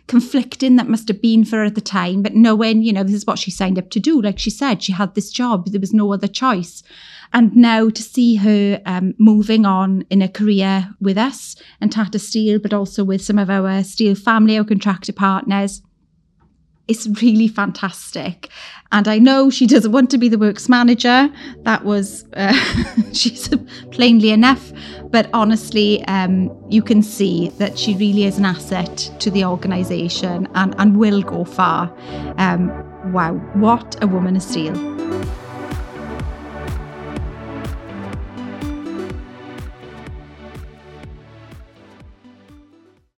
conflicting 0.07 0.75
that 0.75 0.87
must 0.87 1.07
have 1.07 1.21
been 1.21 1.43
for 1.43 1.57
her 1.57 1.65
at 1.65 1.75
the 1.75 1.81
time, 1.81 2.21
but 2.21 2.35
knowing, 2.35 2.83
you 2.83 2.93
know, 2.93 3.03
this 3.03 3.15
is 3.15 3.25
what 3.25 3.39
she 3.39 3.51
signed 3.51 3.79
up 3.79 3.89
to 3.91 3.99
do. 3.99 4.21
Like 4.21 4.39
she 4.39 4.49
said, 4.49 4.83
she 4.83 4.91
had 4.91 5.15
this 5.15 5.31
job, 5.31 5.67
there 5.67 5.79
was 5.79 5.93
no 5.93 6.13
other 6.13 6.27
choice. 6.27 6.83
And 7.33 7.55
now 7.55 7.89
to 7.89 8.03
see 8.03 8.35
her 8.35 8.81
um, 8.85 9.13
moving 9.17 9.65
on 9.65 10.05
in 10.09 10.21
a 10.21 10.29
career 10.29 10.89
with 11.01 11.17
us 11.17 11.55
and 11.81 11.91
Tata 11.91 12.19
Steel, 12.19 12.59
but 12.59 12.73
also 12.73 13.03
with 13.03 13.23
some 13.23 13.39
of 13.39 13.49
our 13.49 13.83
steel 13.83 14.15
family, 14.15 14.57
our 14.57 14.63
contractor 14.63 15.13
partners, 15.13 15.81
it's 16.87 17.07
really 17.21 17.47
fantastic. 17.47 18.49
And 18.91 19.07
I 19.07 19.17
know 19.19 19.49
she 19.49 19.65
doesn't 19.67 19.91
want 19.91 20.09
to 20.11 20.17
be 20.17 20.29
the 20.29 20.37
works 20.37 20.69
manager. 20.69 21.29
That 21.63 21.83
was, 21.83 22.25
uh, 22.33 22.53
she's 23.13 23.49
plainly 23.91 24.29
enough. 24.29 24.71
But 25.09 25.29
honestly, 25.33 26.03
um, 26.05 26.55
you 26.69 26.81
can 26.81 27.01
see 27.01 27.49
that 27.57 27.77
she 27.77 27.95
really 27.95 28.25
is 28.25 28.37
an 28.37 28.45
asset 28.45 29.11
to 29.19 29.31
the 29.31 29.45
organisation 29.45 30.47
and, 30.55 30.75
and 30.77 30.97
will 30.97 31.21
go 31.21 31.43
far. 31.45 31.93
Um, 32.37 32.69
wow, 33.11 33.33
what 33.53 34.01
a 34.03 34.07
woman 34.07 34.35
of 34.35 34.43
steel. 34.43 34.73